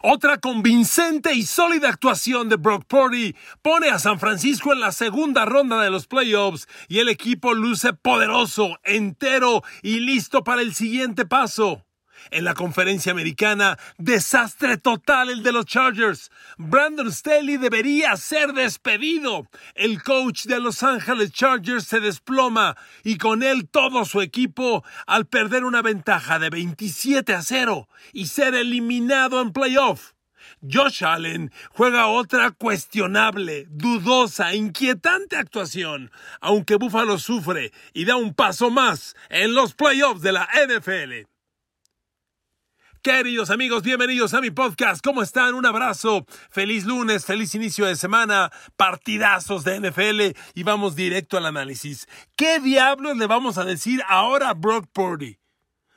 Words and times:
Otra 0.00 0.38
convincente 0.38 1.34
y 1.34 1.42
sólida 1.42 1.88
actuación 1.88 2.48
de 2.48 2.54
Brock 2.54 2.84
Purdy 2.86 3.34
pone 3.62 3.88
a 3.90 3.98
San 3.98 4.20
Francisco 4.20 4.72
en 4.72 4.78
la 4.78 4.92
segunda 4.92 5.44
ronda 5.44 5.82
de 5.82 5.90
los 5.90 6.06
playoffs 6.06 6.68
y 6.86 7.00
el 7.00 7.08
equipo 7.08 7.52
luce 7.52 7.92
poderoso, 7.94 8.78
entero 8.84 9.64
y 9.82 9.98
listo 9.98 10.44
para 10.44 10.62
el 10.62 10.72
siguiente 10.72 11.26
paso. 11.26 11.87
En 12.30 12.44
la 12.44 12.54
conferencia 12.54 13.12
americana, 13.12 13.78
desastre 13.96 14.76
total 14.76 15.30
el 15.30 15.42
de 15.42 15.52
los 15.52 15.66
Chargers. 15.66 16.30
Brandon 16.56 17.12
Staley 17.12 17.56
debería 17.56 18.16
ser 18.16 18.52
despedido. 18.52 19.48
El 19.74 20.02
coach 20.02 20.44
de 20.44 20.60
Los 20.60 20.82
Angeles 20.82 21.32
Chargers 21.32 21.84
se 21.84 22.00
desploma 22.00 22.76
y 23.04 23.18
con 23.18 23.42
él 23.42 23.68
todo 23.68 24.04
su 24.04 24.20
equipo 24.20 24.84
al 25.06 25.26
perder 25.26 25.64
una 25.64 25.82
ventaja 25.82 26.38
de 26.38 26.50
27 26.50 27.34
a 27.34 27.42
0 27.42 27.88
y 28.12 28.26
ser 28.26 28.54
eliminado 28.54 29.40
en 29.40 29.52
playoff. 29.52 30.12
Josh 30.62 31.04
Allen 31.04 31.52
juega 31.70 32.06
otra 32.08 32.50
cuestionable, 32.50 33.66
dudosa, 33.70 34.54
inquietante 34.54 35.36
actuación, 35.36 36.10
aunque 36.40 36.76
Buffalo 36.76 37.18
sufre 37.18 37.72
y 37.92 38.04
da 38.04 38.16
un 38.16 38.34
paso 38.34 38.70
más 38.70 39.14
en 39.28 39.54
los 39.54 39.74
playoffs 39.74 40.22
de 40.22 40.32
la 40.32 40.48
NFL. 40.66 41.28
Queridos 43.08 43.48
amigos, 43.48 43.84
bienvenidos 43.84 44.34
a 44.34 44.42
mi 44.42 44.50
podcast. 44.50 45.02
¿Cómo 45.02 45.22
están? 45.22 45.54
Un 45.54 45.64
abrazo. 45.64 46.26
Feliz 46.50 46.84
lunes, 46.84 47.24
feliz 47.24 47.54
inicio 47.54 47.86
de 47.86 47.96
semana, 47.96 48.52
partidazos 48.76 49.64
de 49.64 49.80
NFL 49.80 50.38
y 50.52 50.62
vamos 50.62 50.94
directo 50.94 51.38
al 51.38 51.46
análisis. 51.46 52.06
¿Qué 52.36 52.60
diablos 52.60 53.16
le 53.16 53.26
vamos 53.26 53.56
a 53.56 53.64
decir 53.64 54.02
ahora 54.10 54.50
a 54.50 54.52
Brock 54.52 54.88
Purdy? 54.92 55.38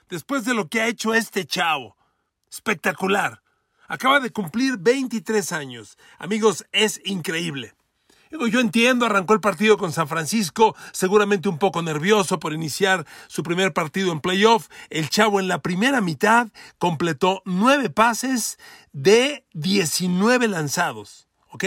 Después 0.08 0.46
de 0.46 0.54
lo 0.54 0.70
que 0.70 0.80
ha 0.80 0.88
hecho 0.88 1.14
este 1.14 1.44
chavo. 1.44 1.98
Espectacular. 2.50 3.42
Acaba 3.90 4.22
de 4.22 4.32
cumplir 4.32 4.78
23 4.78 5.52
años. 5.52 5.98
Amigos, 6.18 6.66
es 6.72 7.02
increíble. 7.04 7.74
Yo 8.32 8.60
entiendo, 8.60 9.06
arrancó 9.06 9.34
el 9.34 9.42
partido 9.42 9.78
con 9.78 9.92
San 9.92 10.08
Francisco, 10.08 10.76
seguramente 10.94 11.50
un 11.50 11.58
poco 11.58 11.82
nervioso 11.82 12.40
por 12.40 12.54
iniciar 12.54 13.06
su 13.28 13.44
primer 13.44 13.74
partido 13.74 14.12
en 14.12 14.22
playoff. 14.22 14.68
El 14.90 15.10
chavo 15.10 15.40
en 15.40 15.48
la 15.48 15.62
primera 15.62 16.02
mitad 16.02 16.48
completó 16.78 17.42
nueve 17.46 17.90
pases 17.90 18.58
de 18.94 19.46
19 19.54 20.48
lanzados. 20.48 21.31
¿Ok? 21.52 21.66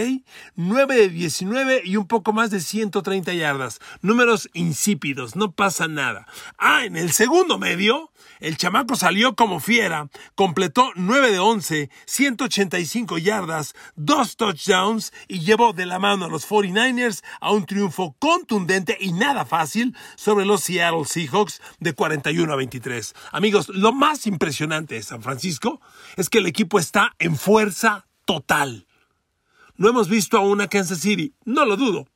9 0.56 0.96
de 0.96 1.08
19 1.08 1.82
y 1.84 1.96
un 1.96 2.06
poco 2.06 2.32
más 2.32 2.50
de 2.50 2.60
130 2.60 3.34
yardas. 3.34 3.80
Números 4.02 4.50
insípidos, 4.54 5.36
no 5.36 5.52
pasa 5.52 5.88
nada. 5.88 6.26
Ah, 6.58 6.84
en 6.84 6.96
el 6.96 7.12
segundo 7.12 7.58
medio, 7.58 8.10
el 8.40 8.56
chamaco 8.56 8.96
salió 8.96 9.34
como 9.34 9.60
fiera, 9.60 10.08
completó 10.34 10.90
9 10.96 11.30
de 11.30 11.38
11, 11.38 11.90
185 12.06 13.18
yardas, 13.18 13.74
dos 13.96 14.36
touchdowns 14.36 15.12
y 15.28 15.40
llevó 15.40 15.72
de 15.72 15.86
la 15.86 15.98
mano 15.98 16.26
a 16.26 16.28
los 16.28 16.48
49ers 16.48 17.22
a 17.40 17.52
un 17.52 17.66
triunfo 17.66 18.16
contundente 18.18 18.96
y 19.00 19.12
nada 19.12 19.44
fácil 19.44 19.96
sobre 20.16 20.46
los 20.46 20.62
Seattle 20.62 21.04
Seahawks 21.04 21.60
de 21.78 21.92
41 21.92 22.52
a 22.52 22.56
23. 22.56 23.14
Amigos, 23.32 23.68
lo 23.68 23.92
más 23.92 24.26
impresionante 24.26 24.94
de 24.96 25.02
San 25.02 25.22
Francisco 25.22 25.80
es 26.16 26.28
que 26.28 26.38
el 26.38 26.46
equipo 26.46 26.78
está 26.78 27.14
en 27.18 27.36
fuerza 27.36 28.06
total. 28.24 28.86
No 29.76 29.88
hemos 29.88 30.08
visto 30.08 30.36
a 30.36 30.40
una 30.40 30.68
Kansas 30.68 31.00
City, 31.00 31.34
no 31.44 31.64
lo 31.64 31.76
dudo. 31.76 32.06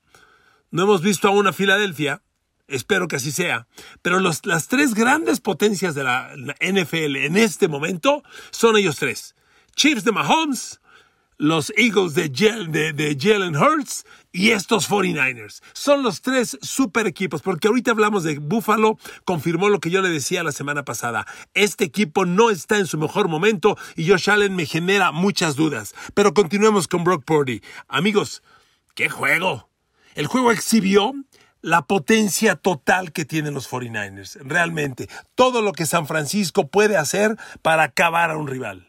No 0.70 0.82
hemos 0.82 1.02
visto 1.02 1.28
a 1.28 1.30
una 1.30 1.52
Filadelfia, 1.52 2.22
espero 2.68 3.08
que 3.08 3.16
así 3.16 3.32
sea. 3.32 3.66
Pero 4.02 4.20
las 4.20 4.68
tres 4.68 4.94
grandes 4.94 5.40
potencias 5.40 5.94
de 5.94 6.04
la, 6.04 6.30
NFL 6.60 7.16
en 7.16 7.36
este 7.36 7.68
momento 7.68 8.22
son 8.50 8.76
ellos 8.76 8.96
tres. 8.96 9.34
Chiefs 9.74 10.04
de 10.04 10.12
Mahomes, 10.12 10.80
los 11.39 11.72
Eagles 11.77 12.14
de, 12.14 12.28
de, 12.28 13.17
Jalen 13.19 13.56
Hurts 13.56 14.05
y 14.33 14.50
estos 14.50 14.91
49ers. 14.91 15.62
Son 15.72 16.03
los 16.03 16.20
tres 16.20 16.58
super 16.61 17.06
equipos, 17.06 17.43
porque 17.43 17.69
ahorita 17.69 17.93
hablamos 17.93 18.25
de 18.25 18.38
Buffalo, 18.38 18.99
confirmó 19.25 19.69
lo 19.69 19.78
que 19.78 19.91
yo 19.91 20.03
le 20.03 20.10
decía 20.10 20.43
la 20.43 20.53
semana 20.53 20.84
pasada. 20.84 21.27
Este 21.54 21.84
equipo 21.84 22.27
no 22.27 22.50
está 22.50 22.77
en 22.77 22.87
su 22.87 22.98
mejor 22.98 23.28
momento 23.28 23.77
y 23.97 24.09
Josh 24.09 24.28
Allen 24.28 24.56
me 24.56 24.66
genera 24.66 25.12
muchas 25.12 25.56
dudas. 25.56 25.94
Pero 26.15 26.34
continuemos 26.34 26.88
con 26.88 27.04
Brock 27.04 27.25
Purdy. 27.25 27.62
Amigos, 27.87 28.43
¡qué 28.94 29.09
juego! 29.09 29.69
El 30.15 30.27
juego 30.27 30.50
exhibió 30.50 31.15
la 31.60 31.82
potencia 31.82 32.56
total 32.56 33.12
que 33.12 33.25
tienen 33.25 33.54
los 33.54 33.71
49ers. 33.71 34.38
Realmente, 34.43 35.09
todo 35.37 35.62
lo 35.62 35.72
que 35.72 35.87
San 35.87 36.06
Francisco 36.06 36.66
puede 36.69 36.97
hacer 36.97 37.37
para 37.62 37.84
acabar 37.84 38.31
a 38.31 38.37
un 38.37 38.48
rival. 38.48 38.88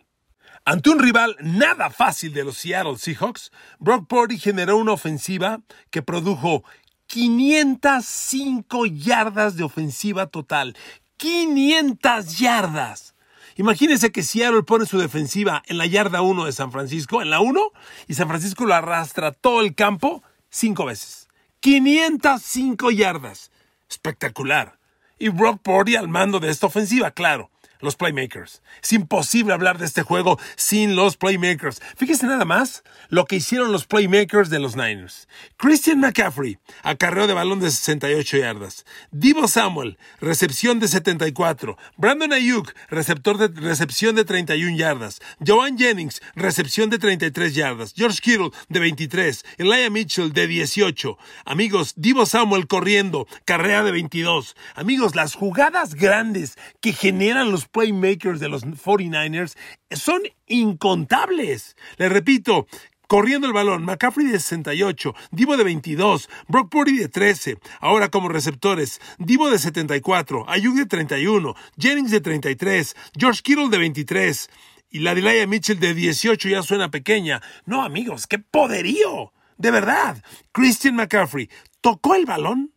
Ante 0.70 0.92
un 0.92 1.00
rival 1.00 1.36
nada 1.42 1.90
fácil 1.90 2.32
de 2.32 2.44
los 2.44 2.60
Seattle 2.60 2.96
Seahawks, 2.96 3.52
Brock 3.80 4.06
Purdy 4.08 4.38
generó 4.38 4.78
una 4.78 4.92
ofensiva 4.92 5.62
que 5.90 6.04
produjo 6.04 6.64
505 7.08 8.86
yardas 8.86 9.56
de 9.56 9.64
ofensiva 9.64 10.28
total. 10.28 10.78
500 11.18 12.38
yardas. 12.38 13.16
Imagínense 13.56 14.12
que 14.12 14.22
Seattle 14.22 14.62
pone 14.62 14.86
su 14.86 15.00
defensiva 15.00 15.64
en 15.66 15.80
la 15.80 15.88
yarda 15.88 16.22
1 16.22 16.46
de 16.46 16.52
San 16.52 16.72
Francisco, 16.72 17.24
en 17.24 17.32
la 17.32 17.40
1, 17.40 17.60
y 18.08 18.14
San 18.14 18.28
Francisco 18.28 18.68
lo 18.68 18.76
arrastra 18.76 19.32
todo 19.32 19.62
el 19.62 19.74
campo 19.74 20.22
cinco 20.52 20.86
veces. 20.86 21.30
505 21.62 22.92
yardas. 22.92 23.50
Espectacular. 23.90 24.78
Y 25.18 25.30
Brock 25.30 25.64
Purdy 25.64 25.96
al 25.96 26.10
mando 26.10 26.40
de 26.40 26.52
esta 26.52 26.68
ofensiva, 26.68 27.10
claro 27.10 27.50
los 27.80 27.96
playmakers. 27.96 28.62
Es 28.82 28.94
imposible 28.94 29.54
hablar 29.54 29.78
de 29.78 29.86
este 29.86 30.04
juego 30.04 30.40
sin 30.56 30.96
los 30.96 31.18
playmakers. 31.18 31.82
Fíjese 31.96 32.28
nada 32.28 32.46
más 32.46 32.84
lo 33.10 33.26
que 33.26 33.38
hicieron 33.38 33.72
los 33.72 33.86
playmakers 33.86 34.50
de 34.50 34.60
los 34.60 34.76
Niners. 34.76 35.28
Christian 35.58 36.00
McCaffrey, 36.00 36.60
acarreo 36.84 37.28
de 37.28 37.34
balón 37.34 37.60
de 37.60 37.72
68 37.72 38.38
yardas. 38.38 38.86
Divo 39.12 39.48
Samuel, 39.48 39.98
recepción 40.20 40.80
de 40.80 40.88
74. 40.88 41.78
Brandon 41.98 42.34
Ayuk, 42.34 42.74
receptor 42.90 43.38
de 43.38 43.48
recepción 43.48 44.16
de 44.16 44.26
31 44.26 44.78
yardas. 44.78 45.22
Joan 45.46 45.78
Jennings, 45.78 46.22
recepción 46.36 46.90
de 46.90 47.00
33 47.00 47.56
yardas. 47.56 47.94
George 47.96 48.20
Kittle, 48.22 48.52
de 48.68 48.80
23. 48.80 49.46
Elijah 49.58 49.90
Mitchell, 49.90 50.34
de 50.34 50.48
18. 50.48 51.18
Amigos, 51.46 51.94
Divo 51.96 52.26
Samuel 52.26 52.68
corriendo, 52.68 53.28
carrera 53.46 53.84
de 53.84 53.92
22. 53.92 54.56
Amigos, 54.76 55.16
las 55.16 55.36
jugadas 55.36 55.96
grandes 55.96 56.58
que 56.82 56.94
generan 56.94 57.52
los 57.52 57.69
playmakers 57.72 58.40
de 58.40 58.50
los 58.50 58.66
49ers 58.66 59.56
son 59.92 60.22
incontables. 60.48 61.76
Les 61.98 62.12
repito, 62.12 62.68
corriendo 63.08 63.48
el 63.48 63.54
balón, 63.54 63.84
McCaffrey 63.84 64.28
de 64.28 64.40
68, 64.40 65.16
Divo 65.32 65.58
de 65.58 65.64
22, 65.64 66.30
Brock 66.48 66.70
Purdy 66.70 66.98
de 66.98 67.10
13, 67.10 67.58
ahora 67.80 68.10
como 68.10 68.30
receptores, 68.30 69.02
Divo 69.18 69.50
de 69.50 69.58
74, 69.58 70.50
Ayuk 70.50 70.76
de 70.76 70.86
31, 70.86 71.56
Jennings 71.78 72.12
de 72.12 72.22
33, 72.22 72.96
George 73.18 73.42
Kittle 73.42 73.70
de 73.70 73.80
23 73.80 74.50
y 74.92 75.00
la 75.00 75.16
Delia 75.16 75.46
Mitchell 75.48 75.80
de 75.80 75.94
18 75.94 76.50
ya 76.50 76.64
suena 76.64 76.92
pequeña. 76.92 77.42
No, 77.66 77.84
amigos, 77.84 78.28
qué 78.28 78.40
poderío. 78.40 79.34
De 79.58 79.72
verdad, 79.72 80.24
Christian 80.52 80.96
McCaffrey 80.96 81.50
tocó 81.82 82.16
el 82.16 82.26
balón 82.26 82.74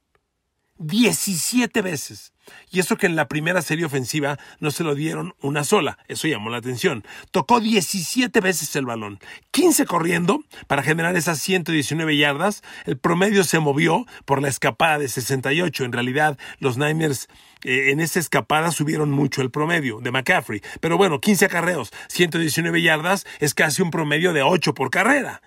17 0.78 1.80
veces. 1.82 2.31
Y 2.70 2.80
eso 2.80 2.96
que 2.96 3.06
en 3.06 3.16
la 3.16 3.28
primera 3.28 3.62
serie 3.62 3.84
ofensiva 3.84 4.38
no 4.60 4.70
se 4.70 4.84
lo 4.84 4.94
dieron 4.94 5.34
una 5.40 5.64
sola, 5.64 5.98
eso 6.08 6.28
llamó 6.28 6.50
la 6.50 6.58
atención. 6.58 7.04
Tocó 7.30 7.60
17 7.60 8.40
veces 8.40 8.74
el 8.76 8.86
balón, 8.86 9.20
15 9.50 9.86
corriendo 9.86 10.42
para 10.66 10.82
generar 10.82 11.16
esas 11.16 11.40
119 11.40 12.16
yardas. 12.16 12.62
El 12.86 12.98
promedio 12.98 13.44
se 13.44 13.58
movió 13.58 14.06
por 14.24 14.40
la 14.40 14.48
escapada 14.48 14.98
de 14.98 15.08
68. 15.08 15.84
En 15.84 15.92
realidad, 15.92 16.38
los 16.58 16.78
Niners 16.78 17.28
eh, 17.64 17.90
en 17.90 18.00
esa 18.00 18.18
escapada 18.20 18.72
subieron 18.72 19.10
mucho 19.10 19.42
el 19.42 19.50
promedio 19.50 20.00
de 20.00 20.10
McCaffrey. 20.10 20.62
Pero 20.80 20.96
bueno, 20.96 21.20
15 21.20 21.44
acarreos, 21.46 21.92
119 22.08 22.82
yardas 22.82 23.26
es 23.40 23.54
casi 23.54 23.82
un 23.82 23.90
promedio 23.90 24.32
de 24.32 24.42
8 24.42 24.74
por 24.74 24.90
carrera 24.90 25.42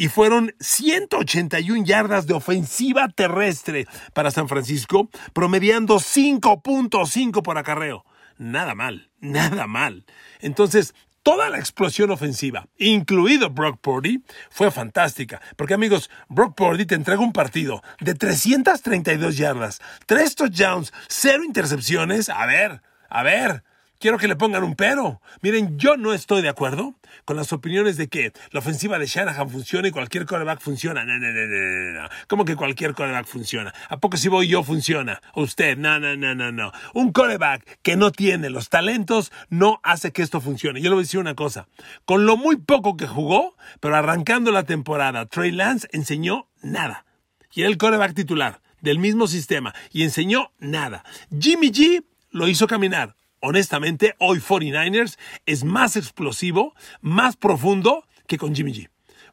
y 0.00 0.08
fueron 0.08 0.54
181 0.60 1.84
yardas 1.84 2.26
de 2.26 2.32
ofensiva 2.32 3.08
terrestre 3.08 3.86
para 4.14 4.30
San 4.30 4.48
Francisco, 4.48 5.10
promediando 5.34 5.96
5.5 5.96 7.42
por 7.42 7.58
acarreo. 7.58 8.06
Nada 8.38 8.74
mal, 8.74 9.10
nada 9.20 9.66
mal. 9.66 10.06
Entonces, 10.40 10.94
toda 11.22 11.50
la 11.50 11.58
explosión 11.58 12.10
ofensiva, 12.10 12.66
incluido 12.78 13.50
Brock 13.50 13.78
Purdy, 13.82 14.24
fue 14.48 14.70
fantástica. 14.70 15.42
Porque 15.56 15.74
amigos, 15.74 16.08
Brock 16.30 16.56
Purdy 16.56 16.86
te 16.86 16.94
entrega 16.94 17.20
un 17.20 17.34
partido 17.34 17.82
de 18.00 18.14
332 18.14 19.36
yardas, 19.36 19.82
3 20.06 20.34
touchdowns, 20.34 20.94
0 21.08 21.44
intercepciones. 21.44 22.30
A 22.30 22.46
ver, 22.46 22.80
a 23.10 23.22
ver, 23.22 23.64
quiero 24.00 24.18
que 24.18 24.26
le 24.26 24.34
pongan 24.34 24.64
un 24.64 24.74
pero. 24.74 25.20
Miren, 25.42 25.78
yo 25.78 25.96
no 25.96 26.12
estoy 26.12 26.42
de 26.42 26.48
acuerdo 26.48 26.94
con 27.24 27.36
las 27.36 27.52
opiniones 27.52 27.96
de 27.96 28.08
que 28.08 28.32
la 28.50 28.60
ofensiva 28.60 28.98
de 28.98 29.06
Shanahan 29.06 29.48
funciona 29.50 29.86
y 29.86 29.90
cualquier 29.92 30.26
quarterback 30.26 30.60
funciona. 30.60 31.04
No, 31.04 31.16
no, 31.18 31.30
no, 31.30 31.46
no, 31.46 32.02
no. 32.02 32.08
¿Cómo 32.26 32.44
que 32.44 32.56
cualquier 32.56 32.94
quarterback 32.94 33.26
funciona? 33.26 33.72
¿A 33.88 33.98
poco 33.98 34.16
si 34.16 34.28
voy 34.28 34.48
yo 34.48 34.64
funciona? 34.64 35.20
Usted, 35.34 35.76
no, 35.76 36.00
no, 36.00 36.16
no, 36.16 36.34
no, 36.34 36.50
no. 36.50 36.72
Un 36.94 37.12
quarterback 37.12 37.78
que 37.82 37.96
no 37.96 38.10
tiene 38.10 38.50
los 38.50 38.70
talentos 38.70 39.30
no 39.50 39.80
hace 39.82 40.12
que 40.12 40.22
esto 40.22 40.40
funcione. 40.40 40.80
Yo 40.80 40.88
le 40.88 40.94
voy 40.94 41.02
a 41.02 41.04
decir 41.04 41.20
una 41.20 41.34
cosa. 41.34 41.68
Con 42.06 42.26
lo 42.26 42.36
muy 42.36 42.56
poco 42.56 42.96
que 42.96 43.06
jugó, 43.06 43.54
pero 43.80 43.94
arrancando 43.94 44.50
la 44.50 44.64
temporada, 44.64 45.26
Trey 45.26 45.52
Lance 45.52 45.86
enseñó 45.92 46.48
nada. 46.62 47.04
Y 47.52 47.60
era 47.60 47.70
el 47.70 47.78
quarterback 47.78 48.14
titular 48.14 48.62
del 48.80 48.98
mismo 48.98 49.26
sistema 49.26 49.74
y 49.92 50.04
enseñó 50.04 50.52
nada. 50.58 51.04
Jimmy 51.38 51.70
G 51.70 52.04
lo 52.30 52.48
hizo 52.48 52.66
caminar 52.66 53.14
honestamente, 53.40 54.14
hoy 54.18 54.38
49ers 54.38 55.18
es 55.46 55.64
más 55.64 55.96
explosivo, 55.96 56.74
más 57.00 57.36
profundo 57.36 58.04
que 58.26 58.38
con 58.38 58.54
Jimmy 58.54 58.72
G. 58.72 58.88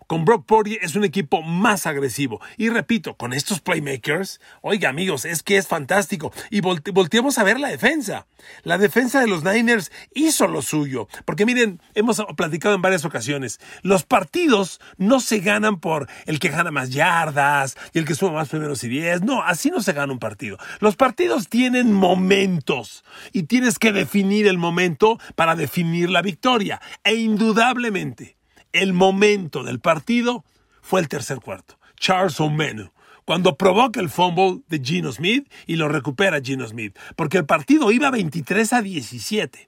Con 0.07 0.23
Brock 0.23 0.45
Purdy 0.45 0.79
es 0.81 0.95
un 0.95 1.03
equipo 1.03 1.41
más 1.41 1.85
agresivo. 1.85 2.39
Y 2.55 2.69
repito, 2.69 3.17
con 3.17 3.33
estos 3.33 3.59
playmakers, 3.59 4.39
oiga 4.61 4.87
amigos, 4.87 5.25
es 5.25 5.43
que 5.43 5.57
es 5.57 5.67
fantástico. 5.67 6.31
Y 6.49 6.61
volteemos 6.61 7.37
a 7.37 7.43
ver 7.43 7.59
la 7.59 7.67
defensa. 7.67 8.25
La 8.63 8.77
defensa 8.77 9.19
de 9.19 9.27
los 9.27 9.43
Niners 9.43 9.91
hizo 10.13 10.47
lo 10.47 10.61
suyo. 10.61 11.09
Porque 11.25 11.45
miren, 11.45 11.81
hemos 11.93 12.23
platicado 12.37 12.73
en 12.73 12.81
varias 12.81 13.03
ocasiones, 13.03 13.59
los 13.81 14.05
partidos 14.05 14.79
no 14.95 15.19
se 15.19 15.39
ganan 15.39 15.81
por 15.81 16.07
el 16.25 16.39
que 16.39 16.49
gana 16.49 16.71
más 16.71 16.91
yardas 16.91 17.75
y 17.93 17.99
el 17.99 18.05
que 18.05 18.15
suma 18.15 18.31
más 18.31 18.47
primeros 18.47 18.85
y 18.85 18.87
diez. 18.87 19.21
No, 19.23 19.43
así 19.43 19.71
no 19.71 19.81
se 19.81 19.91
gana 19.91 20.13
un 20.13 20.19
partido. 20.19 20.57
Los 20.79 20.95
partidos 20.95 21.49
tienen 21.49 21.91
momentos 21.91 23.03
y 23.33 23.43
tienes 23.43 23.77
que 23.77 23.91
definir 23.91 24.47
el 24.47 24.57
momento 24.57 25.19
para 25.35 25.57
definir 25.57 26.09
la 26.09 26.21
victoria. 26.21 26.79
E 27.03 27.15
indudablemente, 27.15 28.36
el 28.81 28.93
momento 28.93 29.63
del 29.63 29.79
partido 29.79 30.43
fue 30.81 31.01
el 31.01 31.07
tercer 31.07 31.39
cuarto. 31.39 31.77
Charles 31.99 32.39
O'Menu, 32.39 32.91
cuando 33.25 33.57
provoca 33.57 33.99
el 33.99 34.09
fumble 34.09 34.61
de 34.67 34.79
Gino 34.79 35.11
Smith 35.11 35.51
y 35.65 35.75
lo 35.75 35.89
recupera 35.89 36.41
Gino 36.41 36.67
Smith, 36.67 36.97
porque 37.15 37.37
el 37.37 37.45
partido 37.45 37.91
iba 37.91 38.09
23 38.09 38.73
a 38.73 38.81
17. 38.81 39.67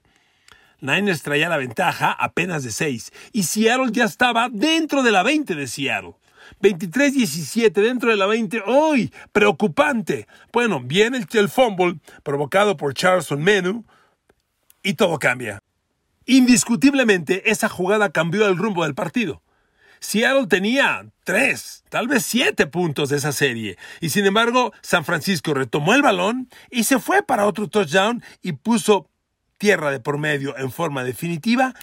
Niners 0.80 1.22
traía 1.22 1.48
la 1.48 1.58
ventaja 1.58 2.10
apenas 2.12 2.64
de 2.64 2.70
6 2.70 3.12
y 3.32 3.42
Seattle 3.42 3.90
ya 3.92 4.04
estaba 4.04 4.48
dentro 4.48 5.02
de 5.02 5.10
la 5.10 5.22
20 5.22 5.54
de 5.54 5.66
Seattle. 5.66 6.14
23-17 6.62 7.72
dentro 7.72 8.10
de 8.10 8.16
la 8.16 8.26
20. 8.26 8.62
¡Uy! 8.66 9.12
Preocupante. 9.32 10.26
Bueno, 10.52 10.80
viene 10.80 11.18
el, 11.18 11.26
el 11.32 11.48
fumble 11.48 11.98
provocado 12.22 12.76
por 12.76 12.94
Charles 12.94 13.30
O'Menu 13.30 13.84
y 14.82 14.94
todo 14.94 15.18
cambia. 15.18 15.62
Indiscutiblemente, 16.30 17.50
esa 17.50 17.68
jugada 17.68 18.10
cambió 18.10 18.46
el 18.46 18.56
rumbo 18.56 18.84
del 18.84 18.94
partido. 18.94 19.42
Seattle 19.98 20.46
tenía 20.46 21.06
tres, 21.24 21.82
tal 21.88 22.06
vez 22.06 22.24
siete 22.24 22.68
puntos 22.68 23.08
de 23.08 23.16
esa 23.16 23.32
serie, 23.32 23.76
y 24.00 24.10
sin 24.10 24.24
embargo, 24.24 24.72
San 24.80 25.04
Francisco 25.04 25.54
retomó 25.54 25.92
el 25.92 26.02
balón 26.02 26.48
y 26.70 26.84
se 26.84 27.00
fue 27.00 27.24
para 27.24 27.46
otro 27.46 27.66
touchdown 27.66 28.22
y 28.42 28.52
puso 28.52 29.10
tierra 29.58 29.90
de 29.90 29.98
por 29.98 30.18
medio 30.18 30.56
en 30.56 30.70
forma 30.70 31.02
definitiva 31.02 31.74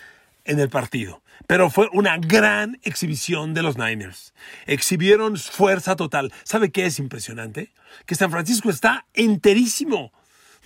en 0.46 0.62
el 0.62 0.70
partido. 0.70 1.22
Pero 1.46 1.70
fue 1.70 1.90
una 1.92 2.18
gran 2.18 2.80
exhibición 2.84 3.54
de 3.54 3.64
los 3.64 3.78
Niners. 3.78 4.34
Exhibieron 4.66 5.36
fuerza 5.36 5.98
total. 5.98 6.32
¿Sabe 6.46 6.72
qué 6.72 6.86
es 6.86 7.00
impresionante? 7.00 7.74
Que 8.06 8.16
San 8.16 8.32
Francisco 8.32 8.70
está 8.70 9.08
enterísimo. 9.14 10.14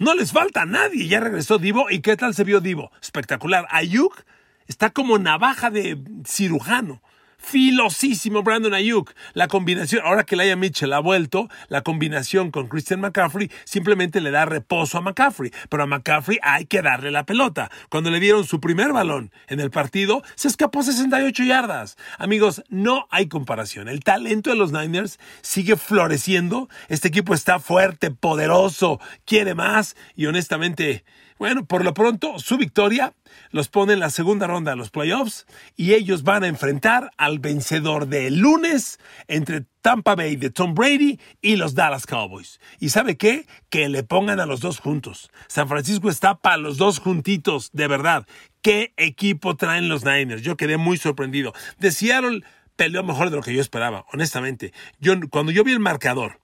No 0.01 0.15
les 0.15 0.31
falta 0.31 0.63
a 0.63 0.65
nadie. 0.65 1.07
Ya 1.07 1.19
regresó 1.19 1.59
Divo. 1.59 1.91
¿Y 1.91 1.99
qué 1.99 2.17
tal 2.17 2.33
se 2.33 2.43
vio 2.43 2.59
Divo? 2.59 2.91
Espectacular. 3.03 3.67
Ayuk 3.69 4.23
está 4.65 4.89
como 4.89 5.19
navaja 5.19 5.69
de 5.69 5.95
cirujano 6.25 7.03
filosísimo 7.41 8.43
Brandon 8.43 8.73
Ayuk. 8.73 9.13
La 9.33 9.47
combinación, 9.47 10.05
ahora 10.05 10.23
que 10.23 10.35
Laia 10.35 10.55
Mitchell 10.55 10.93
ha 10.93 10.99
vuelto, 10.99 11.49
la 11.67 11.81
combinación 11.81 12.51
con 12.51 12.67
Christian 12.67 13.01
McCaffrey 13.01 13.51
simplemente 13.65 14.21
le 14.21 14.31
da 14.31 14.45
reposo 14.45 14.97
a 14.97 15.01
McCaffrey. 15.01 15.51
Pero 15.69 15.83
a 15.83 15.87
McCaffrey 15.87 16.39
hay 16.43 16.65
que 16.65 16.81
darle 16.81 17.11
la 17.11 17.25
pelota. 17.25 17.71
Cuando 17.89 18.09
le 18.11 18.19
dieron 18.19 18.45
su 18.45 18.59
primer 18.59 18.93
balón 18.93 19.31
en 19.47 19.59
el 19.59 19.71
partido, 19.71 20.23
se 20.35 20.47
escapó 20.47 20.83
68 20.83 21.43
yardas. 21.43 21.97
Amigos, 22.17 22.63
no 22.69 23.07
hay 23.09 23.27
comparación. 23.27 23.89
El 23.89 24.03
talento 24.03 24.51
de 24.51 24.55
los 24.55 24.71
Niners 24.71 25.19
sigue 25.41 25.75
floreciendo. 25.75 26.69
Este 26.87 27.07
equipo 27.07 27.33
está 27.33 27.59
fuerte, 27.59 28.11
poderoso, 28.11 28.99
quiere 29.25 29.55
más 29.55 29.95
y 30.15 30.27
honestamente 30.27 31.03
bueno, 31.41 31.65
por 31.65 31.83
lo 31.83 31.95
pronto, 31.95 32.37
su 32.37 32.59
victoria 32.59 33.15
los 33.49 33.67
pone 33.67 33.93
en 33.93 33.99
la 33.99 34.11
segunda 34.11 34.45
ronda 34.45 34.73
de 34.73 34.77
los 34.77 34.91
playoffs 34.91 35.47
y 35.75 35.93
ellos 35.93 36.21
van 36.21 36.43
a 36.43 36.47
enfrentar 36.47 37.09
al 37.17 37.39
vencedor 37.39 38.05
del 38.05 38.37
lunes 38.37 38.99
entre 39.27 39.65
Tampa 39.81 40.13
Bay 40.13 40.35
de 40.35 40.51
Tom 40.51 40.75
Brady 40.75 41.19
y 41.41 41.55
los 41.55 41.73
Dallas 41.73 42.05
Cowboys. 42.05 42.59
¿Y 42.79 42.89
sabe 42.89 43.17
qué? 43.17 43.47
Que 43.71 43.89
le 43.89 44.03
pongan 44.03 44.39
a 44.39 44.45
los 44.45 44.59
dos 44.59 44.77
juntos. 44.77 45.31
San 45.47 45.67
Francisco 45.67 46.11
está 46.11 46.35
para 46.35 46.57
los 46.57 46.77
dos 46.77 46.99
juntitos, 46.99 47.71
de 47.73 47.87
verdad. 47.87 48.27
¿Qué 48.61 48.93
equipo 48.95 49.55
traen 49.55 49.89
los 49.89 50.05
Niners? 50.05 50.43
Yo 50.43 50.57
quedé 50.57 50.77
muy 50.77 50.97
sorprendido. 50.97 51.53
De 51.79 51.91
Seattle 51.91 52.43
peleó 52.75 53.01
mejor 53.01 53.31
de 53.31 53.37
lo 53.37 53.41
que 53.41 53.55
yo 53.55 53.61
esperaba, 53.61 54.05
honestamente. 54.13 54.73
Yo, 54.99 55.15
cuando 55.31 55.51
yo 55.51 55.63
vi 55.63 55.71
el 55.71 55.79
marcador 55.79 56.39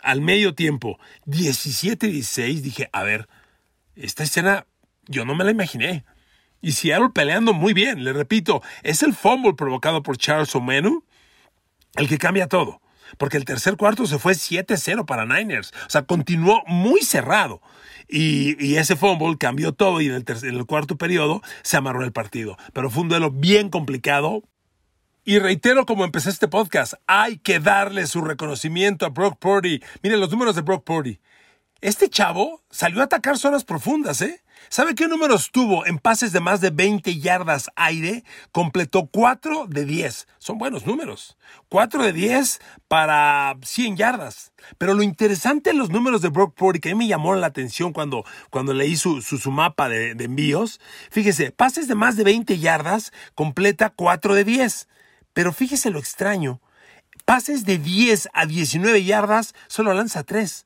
al 0.00 0.20
medio 0.20 0.54
tiempo, 0.54 0.98
17-16, 1.24 2.60
dije, 2.60 2.90
a 2.92 3.04
ver, 3.04 3.26
esta 3.96 4.22
escena 4.22 4.66
yo 5.06 5.24
no 5.24 5.34
me 5.34 5.44
la 5.44 5.50
imaginé. 5.50 6.04
Y 6.60 6.72
Seattle 6.72 7.10
peleando 7.14 7.52
muy 7.52 7.74
bien, 7.74 8.04
le 8.04 8.12
repito, 8.12 8.62
es 8.82 9.02
el 9.02 9.14
fumble 9.14 9.54
provocado 9.54 10.02
por 10.02 10.16
Charles 10.16 10.54
O'Menu 10.54 11.04
el 11.96 12.08
que 12.08 12.18
cambia 12.18 12.48
todo. 12.48 12.80
Porque 13.18 13.36
el 13.36 13.44
tercer 13.44 13.76
cuarto 13.76 14.06
se 14.06 14.18
fue 14.18 14.32
7-0 14.32 15.04
para 15.04 15.26
Niners. 15.26 15.72
O 15.86 15.90
sea, 15.90 16.02
continuó 16.02 16.62
muy 16.66 17.02
cerrado. 17.02 17.60
Y, 18.08 18.76
ese 18.76 18.96
fumble 18.96 19.36
cambió 19.38 19.72
todo 19.72 20.00
y 20.00 20.06
en 20.06 20.14
el, 20.14 20.24
en 20.26 20.54
el 20.54 20.66
cuarto 20.66 20.96
periodo 20.96 21.42
se 21.62 21.76
amarró 21.76 22.02
el 22.02 22.12
partido. 22.12 22.56
Pero 22.72 22.90
fue 22.90 23.02
un 23.02 23.08
duelo 23.08 23.30
bien 23.30 23.68
complicado, 23.68 24.42
y 25.26 25.38
reitero 25.38 25.86
como 25.86 26.04
empecé 26.04 26.28
este 26.28 26.48
podcast, 26.48 26.94
hay 27.06 27.38
que 27.38 27.58
darle 27.58 28.06
su 28.06 28.20
reconocimiento 28.20 29.06
a 29.06 29.08
Brock 29.08 29.38
Purdy. 29.38 29.82
Miren 30.02 30.20
los 30.20 30.30
números 30.30 30.54
de 30.54 30.60
Brock 30.60 30.84
Purdy. 30.84 31.18
Este 31.84 32.08
chavo 32.08 32.62
salió 32.70 33.02
a 33.02 33.04
atacar 33.04 33.36
zonas 33.36 33.62
profundas, 33.62 34.22
¿eh? 34.22 34.42
¿Sabe 34.70 34.94
qué 34.94 35.06
números 35.06 35.50
tuvo 35.52 35.84
en 35.84 35.98
pases 35.98 36.32
de 36.32 36.40
más 36.40 36.62
de 36.62 36.70
20 36.70 37.18
yardas 37.20 37.68
aire? 37.76 38.24
Completó 38.52 39.04
4 39.12 39.66
de 39.66 39.84
10. 39.84 40.26
Son 40.38 40.56
buenos 40.56 40.86
números. 40.86 41.36
4 41.68 42.02
de 42.04 42.14
10 42.14 42.62
para 42.88 43.58
100 43.62 43.98
yardas. 43.98 44.54
Pero 44.78 44.94
lo 44.94 45.02
interesante 45.02 45.68
en 45.68 45.76
los 45.76 45.90
números 45.90 46.22
de 46.22 46.30
Brock 46.30 46.54
Purdy, 46.54 46.80
que 46.80 46.88
a 46.88 46.94
mí 46.94 47.00
me 47.00 47.06
llamó 47.06 47.34
la 47.34 47.48
atención 47.48 47.92
cuando, 47.92 48.24
cuando 48.48 48.72
leí 48.72 48.96
su, 48.96 49.20
su, 49.20 49.50
mapa 49.50 49.90
de, 49.90 50.14
de 50.14 50.24
envíos, 50.24 50.80
fíjese, 51.10 51.52
pases 51.52 51.86
de 51.86 51.94
más 51.94 52.16
de 52.16 52.24
20 52.24 52.58
yardas, 52.58 53.12
completa 53.34 53.90
4 53.90 54.34
de 54.34 54.44
10. 54.44 54.88
Pero 55.34 55.52
fíjese 55.52 55.90
lo 55.90 55.98
extraño. 55.98 56.62
Pases 57.26 57.66
de 57.66 57.76
10 57.76 58.30
a 58.32 58.46
19 58.46 59.04
yardas, 59.04 59.54
solo 59.68 59.92
lanza 59.92 60.22
3 60.22 60.64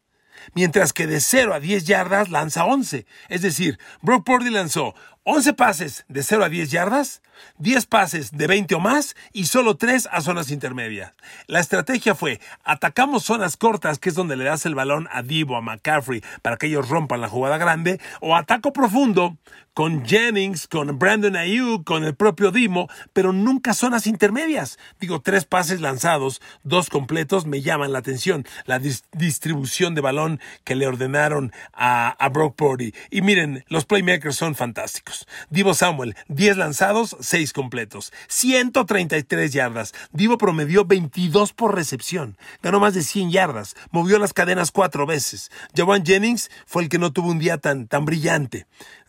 mientras 0.54 0.92
que 0.92 1.06
de 1.06 1.20
0 1.20 1.54
a 1.54 1.60
10 1.60 1.84
yardas 1.84 2.28
lanza 2.28 2.64
11. 2.64 3.06
Es 3.28 3.42
decir, 3.42 3.78
Brock 4.02 4.24
Purdy 4.24 4.50
lanzó 4.50 4.94
11 5.30 5.52
pases 5.52 6.06
de 6.08 6.22
0 6.22 6.44
a 6.44 6.48
10 6.48 6.70
yardas, 6.70 7.20
10 7.58 7.84
pases 7.84 8.32
de 8.32 8.46
20 8.46 8.74
o 8.76 8.80
más 8.80 9.14
y 9.34 9.44
solo 9.44 9.76
3 9.76 10.08
a 10.10 10.22
zonas 10.22 10.50
intermedias. 10.50 11.12
La 11.46 11.60
estrategia 11.60 12.14
fue, 12.14 12.40
atacamos 12.64 13.24
zonas 13.24 13.58
cortas, 13.58 13.98
que 13.98 14.08
es 14.08 14.14
donde 14.14 14.36
le 14.36 14.44
das 14.44 14.64
el 14.64 14.74
balón 14.74 15.06
a 15.12 15.22
Divo, 15.22 15.58
a 15.58 15.60
McCaffrey, 15.60 16.22
para 16.40 16.56
que 16.56 16.68
ellos 16.68 16.88
rompan 16.88 17.20
la 17.20 17.28
jugada 17.28 17.58
grande, 17.58 18.00
o 18.22 18.36
ataco 18.36 18.72
profundo 18.72 19.36
con 19.74 20.04
Jennings, 20.04 20.66
con 20.66 20.98
Brandon 20.98 21.36
Ayuk, 21.36 21.84
con 21.84 22.04
el 22.04 22.16
propio 22.16 22.50
Dimo, 22.50 22.88
pero 23.12 23.32
nunca 23.32 23.74
zonas 23.74 24.06
intermedias. 24.06 24.78
Digo, 24.98 25.20
tres 25.20 25.44
pases 25.44 25.80
lanzados, 25.80 26.40
dos 26.64 26.88
completos, 26.88 27.46
me 27.46 27.60
llaman 27.60 27.92
la 27.92 28.00
atención. 28.00 28.44
La 28.64 28.80
distribución 28.80 29.94
de 29.94 30.00
balón 30.00 30.40
que 30.64 30.74
le 30.74 30.86
ordenaron 30.86 31.52
a, 31.72 32.08
a 32.08 32.28
Brock 32.28 32.56
Purdy. 32.56 32.92
Y 33.10 33.22
miren, 33.22 33.64
los 33.68 33.84
playmakers 33.84 34.34
son 34.34 34.56
fantásticos. 34.56 35.17
Completos. 35.18 35.26
Divo 35.50 35.74
Samuel, 35.74 36.16
10 36.28 36.56
lanzados, 36.56 37.16
6 37.20 37.52
completos. 37.52 38.12
133 38.28 39.52
yardas. 39.52 39.94
Divo 40.12 40.38
promedió 40.38 40.84
22 40.84 41.52
por 41.52 41.74
recepción. 41.74 42.36
Ganó 42.62 42.80
más 42.80 42.94
de 42.94 43.02
100 43.02 43.30
yardas. 43.30 43.76
Movió 43.90 44.18
las 44.18 44.32
cadenas 44.32 44.70
cuatro 44.70 45.06
veces. 45.06 45.50
Jawan 45.74 46.04
Jennings 46.04 46.50
fue 46.66 46.82
el 46.82 46.88
que 46.88 46.98
no 46.98 47.12
tuvo 47.12 47.30
un 47.30 47.38
día 47.38 47.58
tan, 47.58 47.86
tan 47.86 48.04
brillante. 48.04 48.66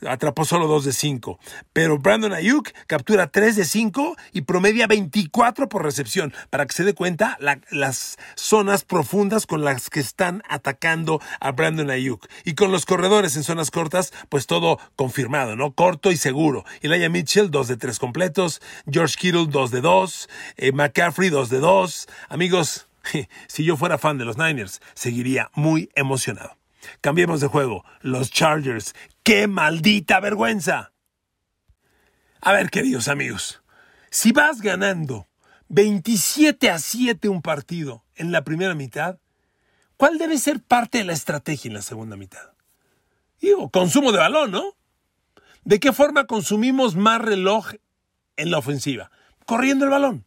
Atrapó 0.07 0.45
solo 0.45 0.67
2 0.67 0.85
de 0.85 0.93
5. 0.93 1.39
Pero 1.73 1.97
Brandon 1.97 2.33
Ayuk 2.33 2.71
captura 2.87 3.27
3 3.27 3.55
de 3.55 3.65
5 3.65 4.15
y 4.33 4.41
promedia 4.41 4.87
24 4.87 5.69
por 5.69 5.83
recepción. 5.83 6.33
Para 6.49 6.65
que 6.65 6.73
se 6.73 6.83
dé 6.83 6.93
cuenta 6.93 7.37
las 7.69 8.17
zonas 8.35 8.83
profundas 8.83 9.45
con 9.45 9.63
las 9.63 9.89
que 9.89 9.99
están 9.99 10.43
atacando 10.47 11.21
a 11.39 11.51
Brandon 11.51 11.89
Ayuk. 11.89 12.27
Y 12.45 12.55
con 12.55 12.71
los 12.71 12.85
corredores 12.85 13.35
en 13.35 13.43
zonas 13.43 13.71
cortas, 13.71 14.13
pues 14.29 14.47
todo 14.47 14.79
confirmado, 14.95 15.55
¿no? 15.55 15.73
Corto 15.73 16.11
y 16.11 16.17
seguro. 16.17 16.65
Elijah 16.81 17.09
Mitchell, 17.09 17.51
2 17.51 17.67
de 17.67 17.77
3 17.77 17.99
completos. 17.99 18.61
George 18.89 19.15
Kittle, 19.17 19.47
2 19.49 19.71
de 19.71 19.81
2. 19.81 20.29
Eh, 20.57 20.71
McCaffrey, 20.71 21.29
2 21.29 21.49
de 21.49 21.59
2. 21.59 22.07
Amigos, 22.29 22.87
si 23.47 23.63
yo 23.63 23.77
fuera 23.77 23.97
fan 23.97 24.17
de 24.17 24.25
los 24.25 24.37
Niners, 24.37 24.81
seguiría 24.93 25.49
muy 25.53 25.89
emocionado. 25.95 26.59
Cambiemos 27.01 27.41
de 27.41 27.47
juego. 27.47 27.83
Los 28.01 28.31
Chargers. 28.31 28.95
¡Qué 29.29 29.45
maldita 29.47 30.19
vergüenza! 30.19 30.91
A 32.41 32.51
ver, 32.51 32.71
queridos 32.71 33.07
amigos, 33.07 33.61
si 34.09 34.31
vas 34.31 34.59
ganando 34.59 35.27
27 35.67 36.71
a 36.71 36.79
7 36.79 37.29
un 37.29 37.43
partido 37.43 38.03
en 38.15 38.31
la 38.31 38.43
primera 38.43 38.73
mitad, 38.73 39.19
¿cuál 39.97 40.17
debe 40.17 40.39
ser 40.39 40.63
parte 40.63 40.97
de 40.97 41.03
la 41.03 41.13
estrategia 41.13 41.69
en 41.69 41.75
la 41.75 41.83
segunda 41.83 42.17
mitad? 42.17 42.53
Digo, 43.39 43.69
consumo 43.69 44.11
de 44.11 44.17
balón, 44.17 44.49
¿no? 44.49 44.75
¿De 45.63 45.79
qué 45.79 45.93
forma 45.93 46.25
consumimos 46.25 46.95
más 46.95 47.21
reloj 47.21 47.73
en 48.35 48.49
la 48.49 48.57
ofensiva? 48.57 49.11
Corriendo 49.45 49.85
el 49.85 49.91
balón. 49.91 50.25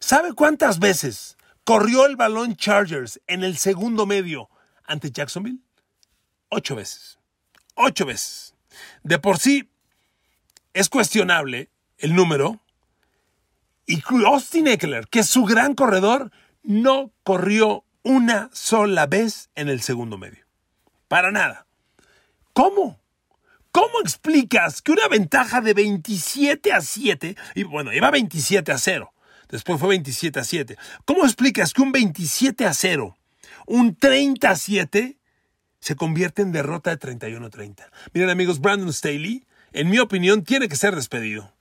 ¿Sabe 0.00 0.32
cuántas 0.32 0.80
veces 0.80 1.36
corrió 1.62 2.06
el 2.06 2.16
balón 2.16 2.56
Chargers 2.56 3.20
en 3.28 3.44
el 3.44 3.56
segundo 3.56 4.04
medio 4.04 4.50
ante 4.82 5.12
Jacksonville? 5.12 5.60
Ocho 6.48 6.74
veces. 6.74 7.21
Ocho 7.74 8.06
veces. 8.06 8.54
De 9.02 9.18
por 9.18 9.38
sí 9.38 9.68
es 10.72 10.88
cuestionable 10.88 11.70
el 11.98 12.14
número. 12.14 12.60
Y 13.86 14.02
Austin 14.24 14.68
Eckler, 14.68 15.08
que 15.08 15.20
es 15.20 15.28
su 15.28 15.44
gran 15.44 15.74
corredor, 15.74 16.30
no 16.62 17.12
corrió 17.24 17.84
una 18.02 18.50
sola 18.52 19.06
vez 19.06 19.50
en 19.54 19.68
el 19.68 19.82
segundo 19.82 20.18
medio. 20.18 20.44
Para 21.08 21.30
nada. 21.30 21.66
¿Cómo? 22.52 23.00
¿Cómo 23.72 24.00
explicas 24.00 24.82
que 24.82 24.92
una 24.92 25.08
ventaja 25.08 25.62
de 25.62 25.72
27 25.72 26.72
a 26.72 26.82
7, 26.82 27.36
y 27.54 27.62
bueno, 27.62 27.92
iba 27.92 28.10
27 28.10 28.70
a 28.70 28.76
0, 28.76 29.12
después 29.48 29.80
fue 29.80 29.88
27 29.90 30.40
a 30.40 30.44
7, 30.44 30.76
¿cómo 31.06 31.24
explicas 31.24 31.72
que 31.72 31.80
un 31.80 31.90
27 31.90 32.66
a 32.66 32.74
0, 32.74 33.16
un 33.66 33.96
30 33.96 34.50
a 34.50 34.56
7, 34.56 35.16
se 35.82 35.96
convierte 35.96 36.42
en 36.42 36.52
derrota 36.52 36.90
de 36.90 36.96
31 36.96 37.44
a 37.44 37.50
30? 37.50 37.90
Miren 38.14 38.30
amigos, 38.30 38.60
Brandon 38.60 38.92
Staley, 38.92 39.44
en 39.72 39.90
mi 39.90 39.98
opinión, 39.98 40.44
tiene 40.44 40.68
que 40.68 40.76
ser 40.76 40.94
despedido. 40.94 41.52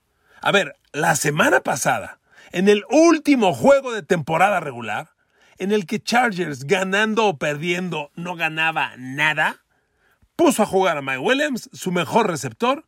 A 0.42 0.52
ver, 0.52 0.76
la 0.94 1.16
semana 1.16 1.62
pasada, 1.62 2.20
en 2.52 2.70
el 2.70 2.86
último 2.90 3.54
juego 3.54 3.92
de 3.92 4.04
temporada 4.04 4.60
regular, 4.60 5.10
en 5.58 5.72
el 5.72 5.88
que 5.88 6.00
Chargers 6.00 6.66
ganando 6.66 7.26
o 7.26 7.38
perdiendo 7.38 8.12
no 8.16 8.36
ganaba 8.36 8.94
nada, 8.98 9.64
puso 10.36 10.64
a 10.64 10.68
jugar 10.68 10.98
a 10.98 11.02
Mike 11.02 11.18
Williams, 11.18 11.70
su 11.74 11.92
mejor 11.92 12.28
receptor, 12.28 12.86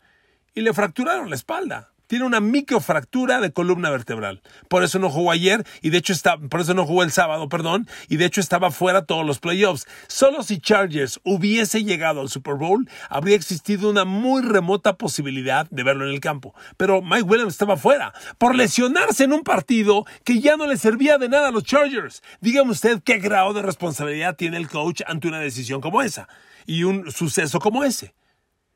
y 0.53 0.61
le 0.61 0.73
fracturaron 0.73 1.31
la 1.31 1.35
espalda. 1.35 1.92
Tiene 2.13 2.27
una 2.27 2.41
microfractura 2.41 3.41
de 3.41 3.51
columna 3.51 3.89
vertebral. 3.89 4.43
Por 4.67 4.83
eso 4.83 4.99
no 4.99 5.09
jugó 5.09 5.31
ayer 5.31 5.65
y 5.81 5.89
de 5.89 5.97
hecho 5.97 6.13
está, 6.13 6.37
por 6.37 6.61
eso 6.61 6.75
no 6.75 6.85
jugó 6.85 7.01
el 7.01 7.11
sábado, 7.11 7.49
perdón, 7.49 7.87
y 8.07 8.17
de 8.17 8.25
hecho 8.25 8.39
estaba 8.39 8.69
fuera 8.69 9.07
todos 9.07 9.25
los 9.25 9.39
playoffs. 9.39 9.87
Solo 10.05 10.43
si 10.43 10.59
Chargers 10.59 11.19
hubiese 11.23 11.83
llegado 11.83 12.21
al 12.21 12.29
Super 12.29 12.53
Bowl, 12.53 12.87
habría 13.09 13.35
existido 13.35 13.89
una 13.89 14.05
muy 14.05 14.43
remota 14.43 14.95
posibilidad 14.95 15.67
de 15.71 15.81
verlo 15.81 16.05
en 16.05 16.11
el 16.11 16.19
campo. 16.19 16.53
Pero 16.77 17.01
Mike 17.01 17.23
Williams 17.23 17.53
estaba 17.53 17.77
fuera 17.77 18.13
por 18.37 18.53
lesionarse 18.53 19.23
en 19.23 19.33
un 19.33 19.41
partido 19.41 20.05
que 20.23 20.39
ya 20.39 20.55
no 20.55 20.67
le 20.67 20.77
servía 20.77 21.17
de 21.17 21.29
nada 21.29 21.47
a 21.47 21.51
los 21.51 21.63
Chargers. 21.63 22.21
Dígame 22.41 22.69
usted 22.69 23.01
qué 23.03 23.17
grado 23.17 23.53
de 23.53 23.63
responsabilidad 23.63 24.35
tiene 24.35 24.57
el 24.57 24.69
coach 24.69 25.01
ante 25.07 25.29
una 25.29 25.39
decisión 25.39 25.81
como 25.81 26.03
esa 26.03 26.27
y 26.67 26.83
un 26.83 27.11
suceso 27.11 27.57
como 27.59 27.83
ese. 27.83 28.13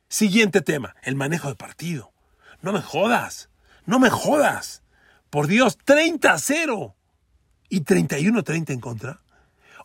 Siguiente 0.10 0.62
tema, 0.62 0.96
el 1.04 1.14
manejo 1.14 1.50
de 1.50 1.56
partido. 1.56 2.17
No 2.62 2.74
me 2.74 2.82
jodas, 2.82 3.50
no 3.86 4.00
me 4.00 4.10
jodas. 4.10 4.84
Por 5.30 5.48
Dios, 5.48 5.78
30 5.84 6.32
a 6.32 6.38
0 6.40 6.96
y 7.70 7.82
31 7.82 8.44
30 8.44 8.74
en 8.74 8.80
contra. 8.80 9.22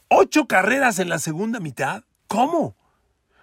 Ocho 0.08 0.46
carreras 0.46 0.98
en 0.98 1.08
la 1.08 1.18
segunda 1.18 1.60
mitad. 1.60 2.04
¿Cómo? 2.28 2.76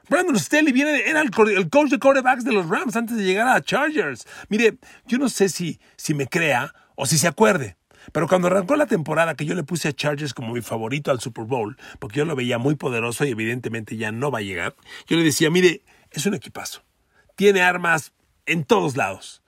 Brandon 0.10 0.40
Staley 0.40 0.74
viene, 0.74 1.04
era 1.08 1.22
el, 1.22 1.30
coach 1.32 1.90
de 1.90 2.00
quarterbacks 2.00 2.44
de 2.44 2.52
los 2.52 2.68
Rams 2.68 2.96
antes 2.96 3.16
de 3.16 3.24
llegar 3.24 3.48
a 3.48 3.62
Chargers. 3.62 4.26
Mire, 4.50 4.78
yo 5.06 5.20
no 5.20 5.30
sé 5.30 5.50
si, 5.50 5.80
si 5.98 6.16
me 6.16 6.28
crea 6.28 6.74
o 6.96 7.06
si 7.06 7.18
se 7.18 7.28
acuerde. 7.28 7.78
Pero 8.12 8.28
cuando 8.28 8.48
arrancó 8.48 8.76
la 8.76 8.88
temporada 8.88 9.36
que 9.36 9.46
yo 9.46 9.54
le 9.54 9.64
puse 9.64 9.88
a 9.88 9.94
Chargers 9.94 10.34
como 10.34 10.54
mi 10.54 10.62
favorito 10.62 11.12
al 11.12 11.20
Super 11.20 11.46
Bowl, 11.46 11.78
porque 12.00 12.18
yo 12.18 12.26
lo 12.26 12.36
veía 12.36 12.58
muy 12.58 12.76
poderoso 12.76 13.24
y 13.24 13.30
evidentemente 13.30 13.98
ya 13.98 14.12
no 14.12 14.32
va 14.32 14.40
a 14.40 14.42
llegar, 14.42 14.76
yo 15.06 15.16
le 15.16 15.24
decía, 15.24 15.52
mire, 15.52 15.84
es 16.10 16.26
un 16.26 16.34
equipazo. 16.34 16.84
Tiene 17.36 17.62
armas 17.62 18.14
en 18.50 18.66
todos 18.66 18.98
lados. 18.98 19.42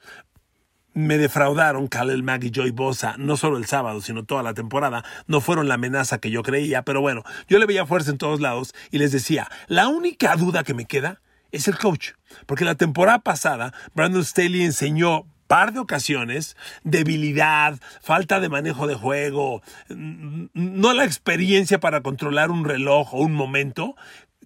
Me 0.94 1.18
defraudaron 1.18 1.88
Khalil 1.88 2.24
Mack 2.24 2.44
y 2.44 2.52
Joy 2.52 2.72
Bosa, 2.72 3.16
no 3.18 3.38
solo 3.38 3.58
el 3.58 3.66
sábado, 3.66 4.02
sino 4.02 4.26
toda 4.26 4.44
la 4.44 4.54
temporada. 4.54 5.04
No 5.26 5.42
fueron 5.42 5.68
la 5.68 5.76
amenaza 5.76 6.20
que 6.20 6.32
yo 6.32 6.44
creía, 6.44 6.84
pero 6.84 7.02
bueno, 7.02 7.24
yo 7.48 7.60
le 7.60 7.66
veía 7.66 7.86
fuerza 7.86 8.12
en 8.12 8.18
todos 8.18 8.42
lados 8.42 8.74
y 8.92 8.98
les 8.98 9.12
decía, 9.12 9.50
la 9.68 9.88
única 9.88 10.36
duda 10.36 10.64
que 10.64 10.74
me 10.74 10.86
queda 10.86 11.22
es 11.52 11.68
el 11.68 11.78
coach. 11.78 12.12
Porque 12.46 12.66
la 12.66 12.76
temporada 12.76 13.20
pasada, 13.20 13.74
Brandon 13.94 14.24
Staley 14.24 14.64
enseñó 14.64 15.26
par 15.48 15.74
de 15.74 15.80
ocasiones, 15.80 16.56
debilidad, 16.84 17.78
falta 18.02 18.40
de 18.40 18.48
manejo 18.48 18.88
de 18.88 18.96
juego, 18.96 19.62
no 19.90 20.94
la 20.94 21.04
experiencia 21.04 21.80
para 21.82 22.02
controlar 22.02 22.52
un 22.52 22.64
reloj 22.64 23.14
o 23.14 23.18
un 23.18 23.34
momento 23.34 23.96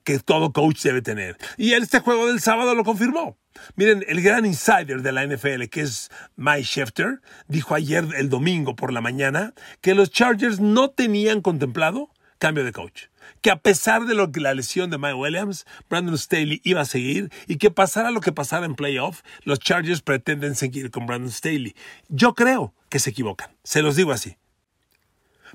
que 0.05 0.19
todo 0.19 0.53
coach 0.53 0.81
debe 0.83 1.01
tener. 1.01 1.37
Y 1.57 1.73
este 1.73 1.99
juego 1.99 2.27
del 2.27 2.39
sábado 2.39 2.75
lo 2.75 2.85
confirmó. 2.85 3.37
Miren, 3.75 4.05
el 4.07 4.21
gran 4.21 4.45
insider 4.45 5.01
de 5.01 5.11
la 5.11 5.25
NFL, 5.25 5.65
que 5.65 5.81
es 5.81 6.09
Mike 6.37 6.63
Schefter, 6.63 7.21
dijo 7.47 7.75
ayer, 7.75 8.05
el 8.17 8.29
domingo 8.29 8.75
por 8.75 8.93
la 8.93 9.01
mañana, 9.01 9.53
que 9.81 9.95
los 9.95 10.11
Chargers 10.11 10.59
no 10.61 10.91
tenían 10.91 11.41
contemplado 11.41 12.09
cambio 12.37 12.63
de 12.63 12.71
coach 12.71 13.05
que 13.41 13.51
a 13.51 13.57
pesar 13.57 14.05
de 14.05 14.15
lo 14.15 14.31
que 14.31 14.39
la 14.39 14.53
lesión 14.53 14.89
de 14.89 14.97
Mike 14.97 15.15
Williams, 15.15 15.65
Brandon 15.89 16.17
Staley 16.17 16.61
iba 16.63 16.81
a 16.81 16.85
seguir 16.85 17.31
y 17.47 17.57
que 17.57 17.71
pasara 17.71 18.11
lo 18.11 18.21
que 18.21 18.31
pasara 18.31 18.65
en 18.65 18.75
playoff, 18.75 19.21
los 19.43 19.59
Chargers 19.59 20.01
pretenden 20.01 20.55
seguir 20.55 20.91
con 20.91 21.05
Brandon 21.05 21.31
Staley. 21.31 21.75
Yo 22.07 22.33
creo 22.33 22.73
que 22.89 22.99
se 22.99 23.11
equivocan, 23.11 23.49
se 23.63 23.81
los 23.81 23.95
digo 23.95 24.11
así. 24.11 24.37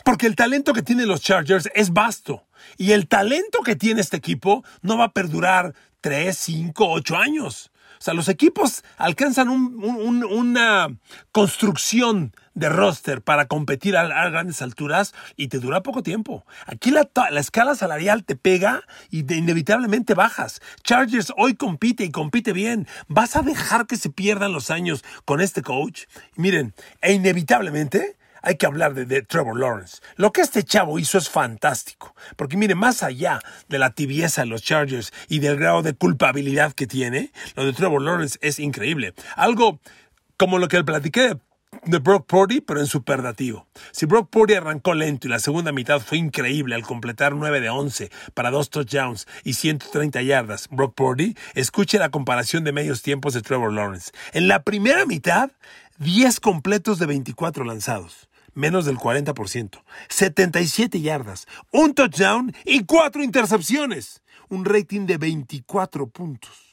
Porque 0.05 0.27
el 0.27 0.37
talento 0.37 0.73
que 0.73 0.83
tienen 0.83 1.09
los 1.09 1.21
Chargers 1.21 1.69
es 1.75 1.93
vasto. 1.93 2.47
Y 2.77 2.93
el 2.93 3.09
talento 3.09 3.61
que 3.63 3.77
tiene 3.77 4.01
este 4.01 4.17
equipo 4.17 4.65
no 4.83 4.99
va 4.99 5.07
a 5.07 5.13
perdurar 5.13 5.75
3, 6.01 6.37
5, 6.37 6.89
8 6.89 7.17
años. 7.17 7.71
O 8.01 8.03
sea, 8.03 8.15
los 8.15 8.29
equipos 8.29 8.83
alcanzan 8.97 9.51
una 9.51 10.89
construcción 11.33 12.33
de 12.55 12.71
roster 12.71 13.21
para 13.21 13.47
competir 13.47 13.95
a, 13.95 14.31
grandes 14.31 14.63
alturas 14.63 15.13
y 15.37 15.49
te 15.49 15.59
dura 15.59 15.83
poco 15.83 16.03
tiempo. 16.03 16.47
Aquí 16.65 16.93
la, 16.93 17.11
escala 17.39 17.75
salarial 17.75 18.25
te 18.25 18.37
pega 18.37 18.85
y 19.11 19.21
inevitablemente 19.35 20.15
bajas. 20.15 20.63
Chargers 20.83 21.33
hoy 21.37 21.55
compite 21.55 22.05
y 22.05 22.11
compite 22.11 22.55
bien. 22.55 22.89
¿Vas 23.07 23.37
a 23.37 23.43
dejar 23.43 23.87
que 23.87 23.99
se 23.99 24.09
pierdan 24.09 24.55
los 24.55 24.71
años 24.71 25.05
con 25.27 25.43
este 25.43 25.61
coach? 25.61 26.05
miren, 26.37 26.75
e 27.03 27.13
inevitablemente 27.13 28.17
hay 28.43 28.57
que 28.57 28.67
hablar 28.67 28.95
de, 28.95 29.23
Trevor 29.23 29.59
Lawrence. 29.59 29.99
Lo 30.17 30.33
que 30.33 30.41
este 30.41 30.63
chavo 30.63 30.99
hizo 30.99 31.19
es 31.19 31.29
fantástico, 31.29 32.15
porque 32.37 32.57
mire, 32.57 32.75
más 32.75 33.03
allá 33.03 33.41
de 33.69 33.79
la 33.79 33.91
tibieza 33.91 34.43
de 34.43 34.49
los 34.49 34.63
Chargers 34.63 35.13
y 35.29 35.41
del 35.41 35.57
grado 35.57 35.83
de 35.83 35.95
culpabilidad 35.95 36.73
que 36.73 36.87
tiene, 36.87 37.33
lo 37.57 37.65
de 37.65 37.73
Trevor 37.73 38.03
Lawrence 38.03 38.39
es 38.43 38.59
increíble. 38.59 39.15
Algo 39.37 39.81
como 40.37 40.59
lo 40.59 40.69
que 40.69 40.79
le 40.79 40.85
platiqué 40.85 41.37
de 41.85 41.99
Brock 41.99 42.27
Purdy, 42.27 42.61
pero 42.61 42.81
en 42.81 42.87
superlativo. 42.87 43.67
Si 43.93 44.07
Brock 44.07 44.29
Purdy 44.29 44.55
arrancó 44.55 44.95
lento 44.95 45.27
y 45.27 45.31
la 45.31 45.39
segunda 45.39 45.73
mitad 45.73 46.01
fue 46.01 46.19
increíble 46.19 46.75
al 46.75 46.83
completar 46.83 47.35
9 47.35 47.61
de 47.61 47.71
11 47.71 48.11
para 48.35 48.51
dos 48.51 48.71
touchdowns 48.71 49.27
y 49.45 49.55
130 49.55 50.23
yardas, 50.23 50.69
Brock 50.71 50.95
Purdy, 50.95 51.37
escuche 51.55 51.99
la 51.99 52.11
comparación 52.11 52.65
de 52.65 52.73
medios 52.73 53.03
tiempos 53.03 53.35
de 53.35 53.43
Trevor 53.43 53.73
Lawrence. 53.73 54.13
En 54.33 54.49
la 54.49 54.63
primera 54.63 55.07
mitad, 55.07 55.51
10 55.99 56.41
completos 56.41 56.99
de 56.99 57.07
24 57.07 57.65
lanzados 57.65 58.30
menos 58.55 58.85
del 58.85 58.97
40%, 58.97 59.83
77 60.09 61.01
yardas, 61.01 61.47
un 61.73 61.95
touchdown 61.95 62.55
y 62.65 62.85
cuatro 62.85 63.23
intercepciones, 63.23 64.23
un 64.49 64.65
rating 64.65 65.07
de 65.07 65.19
24 65.19 66.09
puntos. 66.09 66.70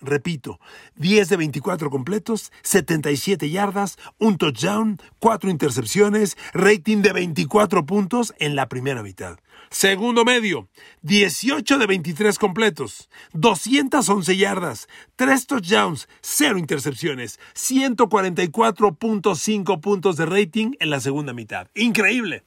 Repito, 0.00 0.58
10 0.96 1.28
de 1.28 1.36
24 1.36 1.90
completos, 1.90 2.50
77 2.62 3.50
yardas, 3.50 3.98
un 4.18 4.38
touchdown, 4.38 4.98
4 5.18 5.50
intercepciones, 5.50 6.38
rating 6.52 7.02
de 7.02 7.12
24 7.12 7.84
puntos 7.84 8.32
en 8.38 8.56
la 8.56 8.68
primera 8.68 9.02
mitad. 9.02 9.38
Segundo 9.70 10.24
medio, 10.24 10.68
18 11.02 11.76
de 11.78 11.86
23 11.86 12.38
completos, 12.38 13.10
211 13.34 14.36
yardas, 14.36 14.88
3 15.16 15.46
touchdowns, 15.46 16.08
0 16.22 16.58
intercepciones, 16.58 17.38
144.5 17.54 19.80
puntos 19.80 20.16
de 20.16 20.26
rating 20.26 20.72
en 20.80 20.90
la 20.90 20.98
segunda 21.00 21.32
mitad. 21.32 21.68
Increíble. 21.74 22.42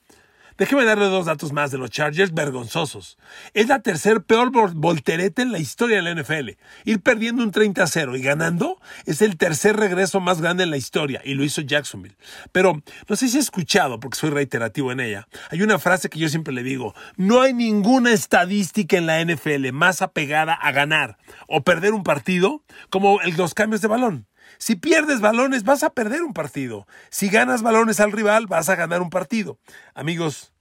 Déjeme 0.58 0.86
darle 0.86 1.06
dos 1.06 1.26
datos 1.26 1.52
más 1.52 1.72
de 1.72 1.78
los 1.78 1.90
Chargers 1.90 2.34
vergonzosos. 2.34 3.18
Es 3.54 3.68
la 3.68 3.82
tercer 3.82 4.22
peor 4.22 4.52
voltereta 4.74 5.42
en 5.42 5.52
la 5.52 5.60
historia 5.60 6.02
de 6.02 6.04
la 6.04 6.22
NFL. 6.22 6.52
Ir 6.86 7.02
perdiendo 7.02 7.44
un 7.44 7.52
30 7.52 7.86
0 7.88 8.16
y 8.18 8.22
ganando 8.22 8.80
es 9.06 9.22
el 9.22 9.38
tercer 9.38 9.76
regreso 9.78 10.20
más 10.20 10.42
grande 10.42 10.64
en 10.64 10.70
la 10.70 10.78
historia 10.78 11.22
y 11.24 11.34
lo 11.34 11.44
hizo 11.44 11.62
Jacksonville. 11.62 12.16
Pero 12.52 12.82
no 13.08 13.16
sé 13.16 13.30
si 13.30 13.38
he 13.38 13.40
escuchado, 13.40 14.00
porque 14.00 14.18
soy 14.18 14.30
reiterativo 14.30 14.92
en 14.92 15.00
ella, 15.00 15.28
hay 15.50 15.62
una 15.62 15.80
frase 15.80 16.10
que 16.10 16.20
yo 16.20 16.30
siempre 16.30 16.54
le 16.54 16.64
digo, 16.64 16.94
no 17.18 17.42
hay 17.42 17.54
ninguna 17.54 18.12
estadística 18.12 18.98
en 18.98 19.08
la 19.08 19.24
NFL 19.24 19.72
más 19.72 20.02
apegada 20.02 20.54
a 20.54 20.72
ganar 20.72 21.18
o 21.48 21.64
perder 21.64 21.94
un 21.94 22.04
partido 22.04 22.64
como 22.90 23.20
los 23.38 23.54
cambios 23.54 23.82
de 23.82 23.88
balón. 23.88 24.28
Si 24.58 24.76
pierdes 24.76 25.20
balones, 25.20 25.64
vas 25.64 25.84
a 25.84 25.90
perder 25.90 26.24
un 26.24 26.34
partido. 26.34 26.88
Si 27.10 27.30
ganas 27.30 27.62
balones 27.62 28.00
al 28.00 28.12
rival, 28.12 28.48
vas 28.48 28.70
a 28.70 28.76
ganar 28.76 29.02
un 29.02 29.10
partido. 29.10 29.58
Amigos, 29.94 30.54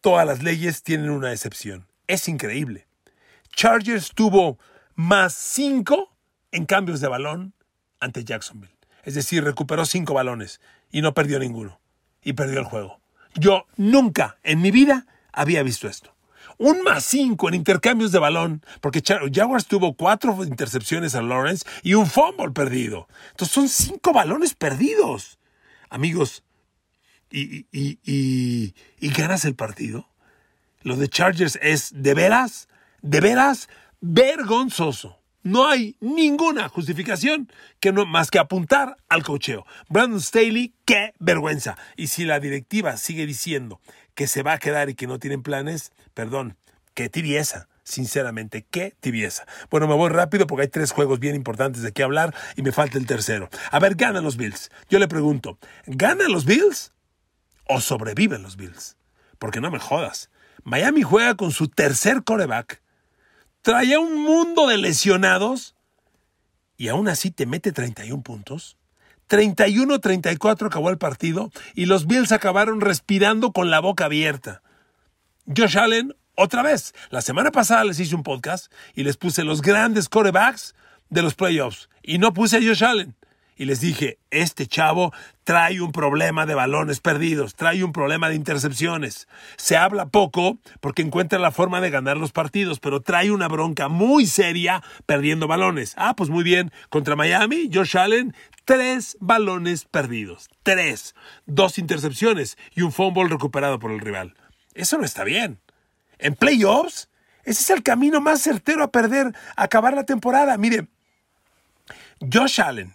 todas 0.00 0.26
las 0.26 0.42
leyes 0.42 0.82
tienen 0.82 1.10
una 1.10 1.32
excepción. 1.32 1.86
Es 2.06 2.28
increíble. 2.28 2.86
Chargers 3.54 4.12
tuvo 4.14 4.58
más 4.94 5.34
cinco 5.34 6.14
en 6.52 6.66
cambios 6.66 7.00
de 7.00 7.08
balón 7.08 7.54
ante 8.00 8.24
Jacksonville. 8.24 8.76
Es 9.02 9.14
decir, 9.14 9.44
recuperó 9.44 9.84
cinco 9.86 10.14
balones 10.14 10.60
y 10.90 11.02
no 11.02 11.14
perdió 11.14 11.38
ninguno. 11.38 11.80
Y 12.22 12.32
perdió 12.32 12.58
el 12.58 12.64
juego. 12.64 13.00
Yo 13.34 13.66
nunca 13.76 14.38
en 14.42 14.62
mi 14.62 14.70
vida 14.70 15.06
había 15.32 15.62
visto 15.62 15.88
esto 15.88 16.14
un 16.58 16.82
más 16.82 17.04
cinco 17.04 17.48
en 17.48 17.54
intercambios 17.54 18.12
de 18.12 18.18
balón, 18.18 18.62
porque 18.80 19.02
Jaguars 19.02 19.66
tuvo 19.66 19.94
cuatro 19.94 20.44
intercepciones 20.44 21.14
a 21.14 21.22
Lawrence 21.22 21.66
y 21.82 21.94
un 21.94 22.06
fumble 22.06 22.50
perdido. 22.50 23.08
Entonces 23.30 23.54
son 23.54 23.68
cinco 23.68 24.12
balones 24.12 24.54
perdidos. 24.54 25.38
Amigos, 25.90 26.42
¿y, 27.30 27.66
y, 27.72 27.98
y, 28.04 28.74
y 28.98 29.08
ganas 29.10 29.44
el 29.44 29.54
partido? 29.54 30.08
Lo 30.82 30.96
de 30.96 31.08
Chargers 31.08 31.58
es 31.62 31.90
de 31.94 32.14
veras, 32.14 32.68
de 33.00 33.20
veras 33.20 33.68
vergonzoso. 34.00 35.18
No 35.42 35.68
hay 35.68 35.96
ninguna 36.00 36.70
justificación 36.70 37.52
que 37.78 37.92
no, 37.92 38.06
más 38.06 38.30
que 38.30 38.38
apuntar 38.38 38.96
al 39.10 39.22
cocheo. 39.22 39.66
Brandon 39.90 40.20
Staley, 40.20 40.74
qué 40.86 41.12
vergüenza. 41.18 41.76
Y 41.96 42.06
si 42.06 42.24
la 42.24 42.40
directiva 42.40 42.96
sigue 42.96 43.26
diciendo 43.26 43.80
que 44.14 44.26
se 44.26 44.42
va 44.42 44.54
a 44.54 44.58
quedar 44.58 44.88
y 44.90 44.94
que 44.94 45.06
no 45.06 45.18
tienen 45.18 45.42
planes, 45.42 45.92
perdón, 46.14 46.56
qué 46.94 47.08
tibieza. 47.08 47.68
Sinceramente, 47.86 48.64
qué 48.70 48.96
tibieza. 48.98 49.44
Bueno, 49.70 49.86
me 49.86 49.94
voy 49.94 50.08
rápido 50.08 50.46
porque 50.46 50.62
hay 50.62 50.68
tres 50.68 50.90
juegos 50.90 51.20
bien 51.20 51.34
importantes 51.34 51.82
de 51.82 51.92
qué 51.92 52.02
hablar 52.02 52.34
y 52.56 52.62
me 52.62 52.72
falta 52.72 52.96
el 52.96 53.06
tercero. 53.06 53.50
A 53.70 53.78
ver, 53.78 53.94
¿ganan 53.94 54.24
los 54.24 54.38
Bills? 54.38 54.70
Yo 54.88 54.98
le 54.98 55.06
pregunto, 55.06 55.58
¿ganan 55.86 56.32
los 56.32 56.46
Bills 56.46 56.92
o 57.68 57.82
sobreviven 57.82 58.42
los 58.42 58.56
Bills? 58.56 58.96
Porque 59.38 59.60
no 59.60 59.70
me 59.70 59.78
jodas. 59.78 60.30
Miami 60.62 61.02
juega 61.02 61.34
con 61.34 61.52
su 61.52 61.68
tercer 61.68 62.24
coreback, 62.24 62.80
trae 63.60 63.98
un 63.98 64.22
mundo 64.22 64.66
de 64.66 64.78
lesionados 64.78 65.74
y 66.78 66.88
aún 66.88 67.06
así 67.06 67.30
te 67.30 67.44
mete 67.44 67.70
31 67.70 68.22
puntos. 68.22 68.78
31-34 69.28 70.66
acabó 70.66 70.90
el 70.90 70.98
partido 70.98 71.50
y 71.74 71.86
los 71.86 72.06
Bills 72.06 72.32
acabaron 72.32 72.80
respirando 72.80 73.52
con 73.52 73.70
la 73.70 73.80
boca 73.80 74.06
abierta. 74.06 74.62
Josh 75.46 75.78
Allen, 75.78 76.14
otra 76.34 76.62
vez, 76.62 76.94
la 77.10 77.22
semana 77.22 77.50
pasada 77.50 77.84
les 77.84 78.00
hice 78.00 78.14
un 78.14 78.22
podcast 78.22 78.72
y 78.94 79.04
les 79.04 79.16
puse 79.16 79.44
los 79.44 79.62
grandes 79.62 80.08
corebacks 80.08 80.74
de 81.10 81.22
los 81.22 81.34
playoffs 81.34 81.88
y 82.02 82.18
no 82.18 82.32
puse 82.32 82.56
a 82.56 82.60
Josh 82.60 82.84
Allen 82.84 83.14
y 83.56 83.66
les 83.66 83.80
dije, 83.80 84.18
este 84.30 84.66
chavo 84.66 85.12
trae 85.44 85.80
un 85.80 85.92
problema 85.92 86.46
de 86.46 86.54
balones 86.54 87.00
perdidos, 87.00 87.54
trae 87.54 87.84
un 87.84 87.92
problema 87.92 88.28
de 88.28 88.34
intercepciones. 88.34 89.28
Se 89.56 89.76
habla 89.76 90.06
poco 90.06 90.58
porque 90.80 91.02
encuentra 91.02 91.38
la 91.38 91.52
forma 91.52 91.80
de 91.80 91.90
ganar 91.90 92.16
los 92.16 92.32
partidos, 92.32 92.80
pero 92.80 93.00
trae 93.00 93.30
una 93.30 93.48
bronca 93.48 93.88
muy 93.88 94.26
seria 94.26 94.82
perdiendo 95.06 95.46
balones. 95.46 95.94
Ah, 95.96 96.16
pues 96.16 96.30
muy 96.30 96.42
bien, 96.42 96.72
contra 96.88 97.16
Miami, 97.16 97.70
Josh 97.72 97.96
Allen, 97.96 98.34
tres 98.64 99.16
balones 99.20 99.84
perdidos, 99.84 100.48
tres, 100.62 101.14
dos 101.46 101.78
intercepciones 101.78 102.58
y 102.74 102.82
un 102.82 102.92
fumble 102.92 103.28
recuperado 103.28 103.78
por 103.78 103.90
el 103.90 104.00
rival. 104.00 104.34
Eso 104.74 104.98
no 104.98 105.04
está 105.04 105.24
bien. 105.24 105.60
En 106.18 106.34
playoffs, 106.34 107.08
ese 107.44 107.62
es 107.62 107.70
el 107.70 107.82
camino 107.82 108.20
más 108.20 108.40
certero 108.40 108.82
a 108.82 108.90
perder, 108.90 109.34
a 109.56 109.62
acabar 109.64 109.94
la 109.94 110.04
temporada. 110.04 110.56
Mire, 110.56 110.88
Josh 112.32 112.60
Allen, 112.60 112.94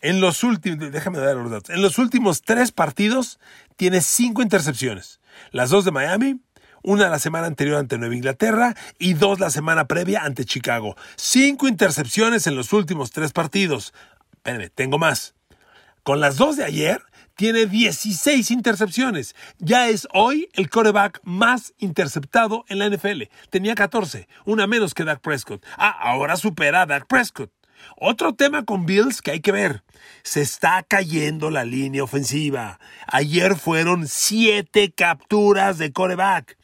en 0.00 0.20
los 0.20 0.44
últimos, 0.44 0.92
déjame 0.92 1.18
dar 1.18 1.36
los 1.36 1.50
datos. 1.50 1.70
En 1.70 1.82
los 1.82 1.98
últimos 1.98 2.42
tres 2.42 2.72
partidos 2.72 3.38
tiene 3.76 4.00
cinco 4.00 4.42
intercepciones. 4.42 5.20
Las 5.50 5.70
dos 5.70 5.84
de 5.84 5.90
Miami, 5.90 6.40
una 6.82 7.08
la 7.08 7.18
semana 7.18 7.46
anterior 7.46 7.78
ante 7.78 7.98
Nueva 7.98 8.14
Inglaterra 8.14 8.74
y 8.98 9.14
dos 9.14 9.40
la 9.40 9.50
semana 9.50 9.86
previa 9.86 10.22
ante 10.22 10.44
Chicago. 10.44 10.96
Cinco 11.16 11.68
intercepciones 11.68 12.46
en 12.46 12.54
los 12.54 12.72
últimos 12.72 13.10
tres 13.10 13.32
partidos. 13.32 13.92
Espérenme, 14.48 14.70
tengo 14.70 14.98
más. 14.98 15.34
Con 16.02 16.20
las 16.20 16.38
dos 16.38 16.56
de 16.56 16.64
ayer, 16.64 17.02
tiene 17.36 17.66
16 17.66 18.50
intercepciones. 18.50 19.36
Ya 19.58 19.90
es 19.90 20.08
hoy 20.14 20.48
el 20.54 20.70
coreback 20.70 21.20
más 21.22 21.74
interceptado 21.76 22.64
en 22.68 22.78
la 22.78 22.88
NFL. 22.88 23.24
Tenía 23.50 23.74
14, 23.74 24.26
una 24.46 24.66
menos 24.66 24.94
que 24.94 25.04
Dak 25.04 25.20
Prescott. 25.20 25.62
Ah, 25.76 25.94
ahora 26.00 26.36
supera 26.36 26.80
a 26.80 26.86
Dak 26.86 27.06
Prescott. 27.06 27.52
Otro 27.98 28.34
tema 28.34 28.64
con 28.64 28.86
Bills 28.86 29.20
que 29.20 29.32
hay 29.32 29.40
que 29.40 29.52
ver. 29.52 29.82
Se 30.22 30.40
está 30.40 30.82
cayendo 30.82 31.50
la 31.50 31.66
línea 31.66 32.02
ofensiva. 32.02 32.80
Ayer 33.06 33.54
fueron 33.54 34.08
siete 34.08 34.92
capturas 34.92 35.76
de 35.76 35.92
coreback. 35.92 36.57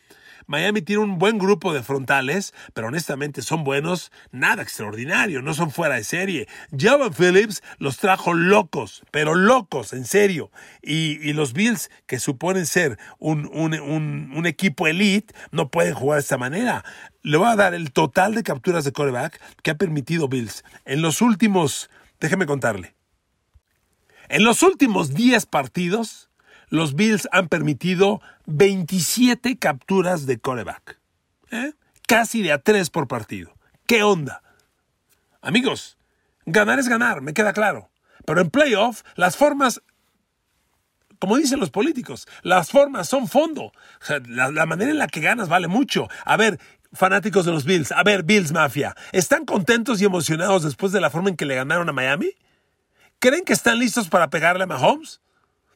Miami 0.47 0.83
tiene 0.83 1.03
un 1.03 1.19
buen 1.19 1.39
grupo 1.39 1.73
de 1.73 1.83
frontales, 1.83 2.55
pero 2.73 2.89
honestamente 2.89 3.43
son 3.43 3.65
buenos, 3.65 4.13
nada 4.31 4.63
extraordinario, 4.63 5.43
no 5.43 5.55
son 5.55 5.71
fuera 5.71 5.97
de 5.97 6.05
serie. 6.05 6.49
Javon 6.77 7.13
Phillips 7.13 7.63
los 7.79 7.99
trajo 7.99 8.35
locos, 8.35 9.03
pero 9.11 9.35
locos, 9.35 9.93
en 9.93 10.05
serio. 10.05 10.51
Y, 10.83 11.33
los 11.33 11.53
Bills, 11.53 11.91
que 12.07 12.19
suponen 12.19 12.67
ser 12.67 12.99
un, 13.19 13.47
un 13.53 14.47
equipo 14.47 14.87
elite, 14.87 15.35
no 15.51 15.71
pueden 15.71 15.95
jugar 15.95 16.19
de 16.19 16.23
esta 16.23 16.39
manera. 16.39 16.85
Le 17.23 17.39
voy 17.39 17.49
a 17.49 17.57
dar 17.57 17.75
el 17.75 17.93
total 17.93 18.35
de 18.35 18.43
capturas 18.43 18.85
de 18.85 18.93
coreback 18.93 19.41
que 19.63 19.71
ha 19.71 19.77
permitido 19.77 20.29
Bills. 20.29 20.63
En 20.85 21.03
los 21.03 21.23
últimos, 21.23 21.91
déjeme 22.21 22.47
contarle. 22.47 22.95
En 24.29 24.45
los 24.45 24.63
últimos 24.63 25.15
10 25.15 25.47
partidos, 25.47 26.31
los 26.75 26.97
Bills 26.97 27.29
han 27.31 27.49
permitido 27.49 28.21
27 28.47 29.59
capturas 29.59 30.27
de 30.27 30.39
coreback. 30.39 30.99
¿eh? 31.53 31.73
Casi 32.09 32.43
de 32.43 32.51
a 32.51 32.59
3 32.59 32.91
por 32.91 33.07
partido. 33.07 33.55
¿Qué 33.87 34.03
onda? 34.03 34.43
Amigos, 35.41 35.97
ganar 36.47 36.81
es 36.81 36.89
ganar, 36.89 37.21
me 37.21 37.33
queda 37.33 37.53
claro. 37.53 37.91
Pero 38.27 38.41
en 38.41 38.51
playoff, 38.51 39.03
las 39.15 39.37
formas, 39.37 39.83
como 41.21 41.37
dicen 41.37 41.61
los 41.61 41.71
políticos, 41.71 42.27
las 42.43 42.71
formas 42.71 43.09
son 43.09 43.29
fondo. 43.29 43.71
la, 44.27 44.51
la 44.51 44.67
manera 44.67 44.91
en 44.91 44.99
la 44.99 45.07
que 45.07 45.21
ganas 45.21 45.49
vale 45.49 45.69
mucho. 45.69 46.09
A 46.25 46.37
ver, 46.37 46.59
fanáticos 46.93 47.45
de 47.47 47.53
los 47.53 47.65
Bills, 47.65 47.93
a 47.93 48.03
ver, 48.03 48.25
Bills 48.25 48.51
Mafia, 48.51 48.97
¿están 49.13 49.45
contentos 49.45 50.03
y 50.03 50.07
emocionados 50.07 50.65
después 50.65 50.91
de 50.91 51.01
la 51.01 51.11
forma 51.11 51.29
en 51.29 51.37
que 51.37 51.47
le 51.47 51.55
ganaron 51.55 51.89
a 51.89 51.93
Miami? 51.93 52.33
¿Creen 53.21 53.45
que 53.45 53.53
están 53.53 53.79
listos 53.79 54.09
para 54.09 54.29
pegarle 54.29 54.65
a 54.65 54.67
Mahomes? 54.67 55.21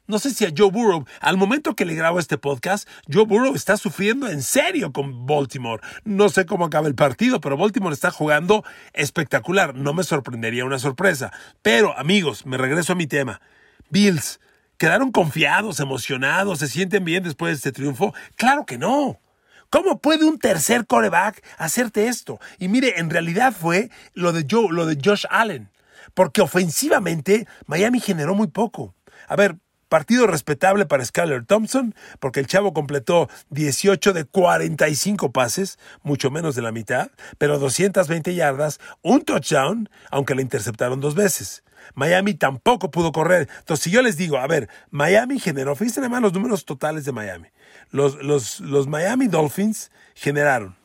No 0.08 0.18
sé 0.18 0.30
si 0.30 0.46
a 0.46 0.52
Joe 0.56 0.70
Burrow, 0.70 1.04
al 1.20 1.36
momento 1.36 1.76
que 1.76 1.84
le 1.84 1.94
grabo 1.94 2.18
este 2.18 2.38
podcast, 2.38 2.88
Joe 3.12 3.26
Burrow 3.26 3.54
está 3.54 3.76
sufriendo 3.76 4.26
en 4.26 4.42
serio 4.42 4.90
con 4.90 5.26
Baltimore. 5.26 5.82
No 6.02 6.30
sé 6.30 6.46
cómo 6.46 6.64
acaba 6.64 6.88
el 6.88 6.94
partido, 6.94 7.42
pero 7.42 7.58
Baltimore 7.58 7.92
está 7.92 8.10
jugando 8.10 8.64
espectacular. 8.94 9.74
No 9.74 9.92
me 9.92 10.04
sorprendería 10.04 10.64
una 10.64 10.78
sorpresa. 10.78 11.30
Pero, 11.60 11.94
amigos, 11.98 12.46
me 12.46 12.56
regreso 12.56 12.94
a 12.94 12.96
mi 12.96 13.06
tema. 13.06 13.42
Bills, 13.90 14.40
¿quedaron 14.78 15.12
confiados, 15.12 15.78
emocionados, 15.78 16.60
se 16.60 16.68
sienten 16.68 17.04
bien 17.04 17.22
después 17.22 17.50
de 17.50 17.56
este 17.56 17.72
triunfo? 17.72 18.14
Claro 18.36 18.64
que 18.64 18.78
no. 18.78 19.20
¿Cómo 19.68 19.98
puede 20.00 20.24
un 20.24 20.38
tercer 20.38 20.86
coreback 20.86 21.44
hacerte 21.58 22.08
esto? 22.08 22.40
Y 22.58 22.68
mire, 22.68 22.98
en 22.98 23.10
realidad 23.10 23.52
fue 23.52 23.90
lo 24.14 24.32
de, 24.32 24.46
Joe, 24.50 24.68
lo 24.70 24.86
de 24.86 24.96
Josh 25.04 25.26
Allen. 25.28 25.70
Porque 26.14 26.40
ofensivamente 26.40 27.46
Miami 27.66 28.00
generó 28.00 28.34
muy 28.34 28.46
poco. 28.46 28.94
A 29.28 29.36
ver, 29.36 29.58
Partido 29.88 30.26
respetable 30.26 30.86
para 30.86 31.04
Skyler 31.04 31.44
Thompson, 31.44 31.94
porque 32.20 32.40
el 32.40 32.46
chavo 32.46 32.74
completó 32.74 33.28
18 33.50 34.12
de 34.12 34.24
45 34.24 35.32
pases, 35.32 35.78
mucho 36.02 36.30
menos 36.30 36.54
de 36.54 36.62
la 36.62 36.72
mitad, 36.72 37.10
pero 37.38 37.58
220 37.58 38.34
yardas, 38.34 38.80
un 39.02 39.22
touchdown, 39.22 39.88
aunque 40.10 40.34
le 40.34 40.42
interceptaron 40.42 41.00
dos 41.00 41.14
veces. 41.14 41.64
Miami 41.94 42.34
tampoco 42.34 42.90
pudo 42.90 43.12
correr. 43.12 43.48
Entonces, 43.60 43.84
si 43.84 43.90
yo 43.90 44.02
les 44.02 44.16
digo, 44.16 44.38
a 44.38 44.46
ver, 44.46 44.68
Miami 44.90 45.38
generó, 45.38 45.74
fíjense 45.74 46.00
además 46.00 46.22
los 46.22 46.32
números 46.32 46.64
totales 46.64 47.04
de 47.04 47.12
Miami. 47.12 47.48
Los, 47.90 48.22
los, 48.22 48.60
los 48.60 48.86
Miami 48.86 49.28
Dolphins 49.28 49.90
generaron 50.14 50.76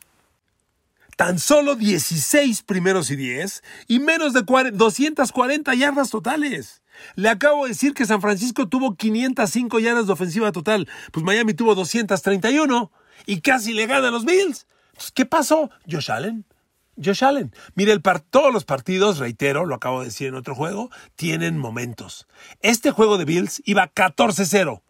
tan 1.16 1.38
solo 1.38 1.76
16 1.76 2.62
primeros 2.62 3.10
y 3.10 3.16
10 3.16 3.62
y 3.86 4.00
menos 4.00 4.32
de 4.32 4.42
240 4.42 5.74
yardas 5.74 6.10
totales. 6.10 6.82
Le 7.14 7.28
acabo 7.28 7.64
de 7.64 7.70
decir 7.70 7.94
que 7.94 8.06
San 8.06 8.20
Francisco 8.20 8.68
tuvo 8.68 8.96
505 8.96 9.78
yardas 9.80 10.06
de 10.06 10.12
ofensiva 10.12 10.52
total, 10.52 10.88
pues 11.12 11.24
Miami 11.24 11.54
tuvo 11.54 11.74
231 11.74 12.92
y 13.26 13.40
casi 13.40 13.72
le 13.72 13.86
gana 13.86 14.08
a 14.08 14.10
los 14.10 14.24
Bills. 14.24 14.66
¿Qué 15.14 15.26
pasó? 15.26 15.70
Josh 15.90 16.10
Allen. 16.10 16.44
Josh 17.02 17.24
Allen. 17.24 17.52
Mire, 17.74 17.92
el 17.92 18.02
todos 18.02 18.52
los 18.52 18.64
partidos, 18.64 19.18
reitero, 19.18 19.66
lo 19.66 19.74
acabo 19.74 20.00
de 20.00 20.06
decir 20.06 20.28
en 20.28 20.34
otro 20.34 20.54
juego, 20.54 20.90
tienen 21.16 21.58
momentos. 21.58 22.28
Este 22.60 22.90
juego 22.90 23.18
de 23.18 23.24
Bills 23.24 23.62
iba 23.64 23.92
14-0 23.92 24.82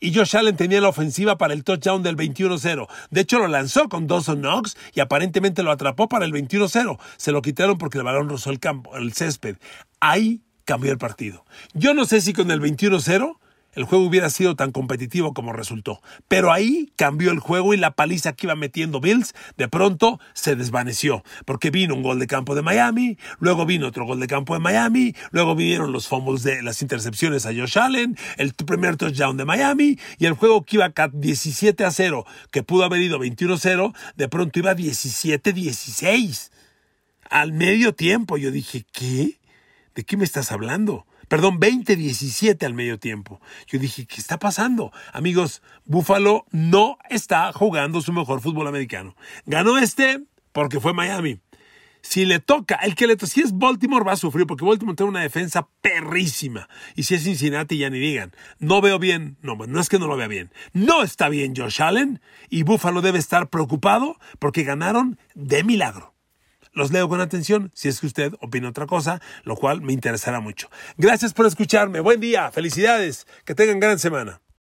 y 0.00 0.14
Josh 0.14 0.36
Allen 0.36 0.56
tenía 0.56 0.80
la 0.80 0.88
ofensiva 0.88 1.38
para 1.38 1.54
el 1.54 1.64
touchdown 1.64 2.02
del 2.02 2.16
21-0. 2.16 2.88
De 3.10 3.20
hecho, 3.22 3.38
lo 3.38 3.48
lanzó 3.48 3.88
con 3.88 4.06
Dawson 4.06 4.40
Knox 4.40 4.76
y 4.92 5.00
aparentemente 5.00 5.62
lo 5.62 5.70
atrapó 5.70 6.08
para 6.08 6.24
el 6.24 6.32
21-0. 6.32 6.98
Se 7.16 7.32
lo 7.32 7.42
quitaron 7.42 7.78
porque 7.78 7.98
el 7.98 8.04
balón 8.04 8.28
rozó 8.28 8.50
el 8.50 8.60
campo, 8.60 8.96
el 8.96 9.12
césped. 9.14 9.56
Ahí 10.00 10.42
cambió 10.64 10.92
el 10.92 10.98
partido. 10.98 11.44
Yo 11.72 11.94
no 11.94 12.04
sé 12.04 12.20
si 12.20 12.32
con 12.32 12.50
el 12.50 12.60
21-0 12.60 13.36
el 13.74 13.84
juego 13.84 14.04
hubiera 14.04 14.30
sido 14.30 14.56
tan 14.56 14.72
competitivo 14.72 15.34
como 15.34 15.52
resultó. 15.52 16.00
Pero 16.28 16.52
ahí 16.52 16.92
cambió 16.96 17.30
el 17.30 17.38
juego 17.38 17.74
y 17.74 17.76
la 17.76 17.92
paliza 17.92 18.32
que 18.32 18.46
iba 18.46 18.54
metiendo 18.54 19.00
Bills 19.00 19.34
de 19.56 19.68
pronto 19.68 20.20
se 20.32 20.56
desvaneció, 20.56 21.24
porque 21.44 21.70
vino 21.70 21.94
un 21.94 22.02
gol 22.02 22.18
de 22.18 22.26
campo 22.26 22.54
de 22.54 22.62
Miami, 22.62 23.18
luego 23.38 23.66
vino 23.66 23.88
otro 23.88 24.06
gol 24.06 24.20
de 24.20 24.26
campo 24.26 24.54
de 24.54 24.60
Miami, 24.60 25.14
luego 25.30 25.54
vinieron 25.54 25.92
los 25.92 26.08
fumbles 26.08 26.42
de 26.42 26.62
las 26.62 26.82
intercepciones 26.82 27.46
a 27.46 27.54
Josh 27.54 27.78
Allen, 27.78 28.16
el 28.36 28.54
primer 28.54 28.96
touchdown 28.96 29.36
de 29.36 29.44
Miami 29.44 29.98
y 30.18 30.26
el 30.26 30.34
juego 30.34 30.64
que 30.64 30.76
iba 30.76 30.92
17 31.12 31.84
a 31.84 31.90
0, 31.90 32.24
que 32.50 32.62
pudo 32.62 32.84
haber 32.84 33.00
ido 33.00 33.18
21 33.18 33.54
a 33.54 33.58
0, 33.58 33.94
de 34.16 34.28
pronto 34.28 34.58
iba 34.58 34.74
17 34.74 35.52
16. 35.52 36.52
Al 37.30 37.52
medio 37.52 37.94
tiempo 37.94 38.36
yo 38.36 38.50
dije, 38.50 38.84
¿qué? 38.92 39.38
¿De 39.94 40.04
qué 40.04 40.16
me 40.16 40.24
estás 40.24 40.50
hablando? 40.50 41.06
Perdón, 41.28 41.60
20-17 41.60 42.64
al 42.64 42.74
medio 42.74 42.98
tiempo. 42.98 43.40
Yo 43.66 43.78
dije, 43.78 44.06
¿qué 44.06 44.20
está 44.20 44.38
pasando? 44.38 44.92
Amigos, 45.12 45.62
Buffalo 45.84 46.46
no 46.50 46.98
está 47.08 47.52
jugando 47.52 48.00
su 48.00 48.12
mejor 48.12 48.40
fútbol 48.40 48.66
americano. 48.66 49.16
Ganó 49.46 49.78
este 49.78 50.20
porque 50.52 50.80
fue 50.80 50.92
Miami. 50.92 51.40
Si 52.02 52.26
le 52.26 52.38
toca, 52.38 52.74
el 52.76 52.96
que 52.96 53.06
le 53.06 53.16
toca, 53.16 53.32
si 53.32 53.40
es 53.40 53.56
Baltimore 53.56 54.04
va 54.04 54.12
a 54.12 54.16
sufrir 54.16 54.46
porque 54.46 54.64
Baltimore 54.64 54.94
tiene 54.94 55.10
una 55.10 55.22
defensa 55.22 55.68
perrísima. 55.80 56.68
Y 56.96 57.04
si 57.04 57.14
es 57.14 57.24
Cincinnati 57.24 57.78
ya 57.78 57.88
ni 57.88 57.98
digan. 57.98 58.32
No 58.58 58.82
veo 58.82 58.98
bien, 58.98 59.38
no, 59.40 59.56
no 59.56 59.80
es 59.80 59.88
que 59.88 59.98
no 59.98 60.06
lo 60.06 60.16
vea 60.16 60.28
bien. 60.28 60.50
No 60.72 61.02
está 61.02 61.28
bien 61.28 61.54
Josh 61.56 61.80
Allen 61.80 62.20
y 62.50 62.62
Buffalo 62.64 63.00
debe 63.00 63.18
estar 63.18 63.48
preocupado 63.48 64.18
porque 64.38 64.64
ganaron 64.64 65.18
de 65.34 65.64
milagro. 65.64 66.13
Los 66.74 66.92
leo 66.92 67.08
con 67.08 67.20
atención 67.20 67.70
si 67.74 67.88
es 67.88 68.00
que 68.00 68.06
usted 68.06 68.34
opina 68.40 68.68
otra 68.68 68.86
cosa, 68.86 69.20
lo 69.44 69.56
cual 69.56 69.80
me 69.80 69.92
interesará 69.92 70.40
mucho. 70.40 70.68
Gracias 70.96 71.32
por 71.32 71.46
escucharme. 71.46 72.00
Buen 72.00 72.20
día. 72.20 72.50
Felicidades. 72.50 73.26
Que 73.44 73.54
tengan 73.54 73.80
gran 73.80 73.98
semana. 73.98 74.43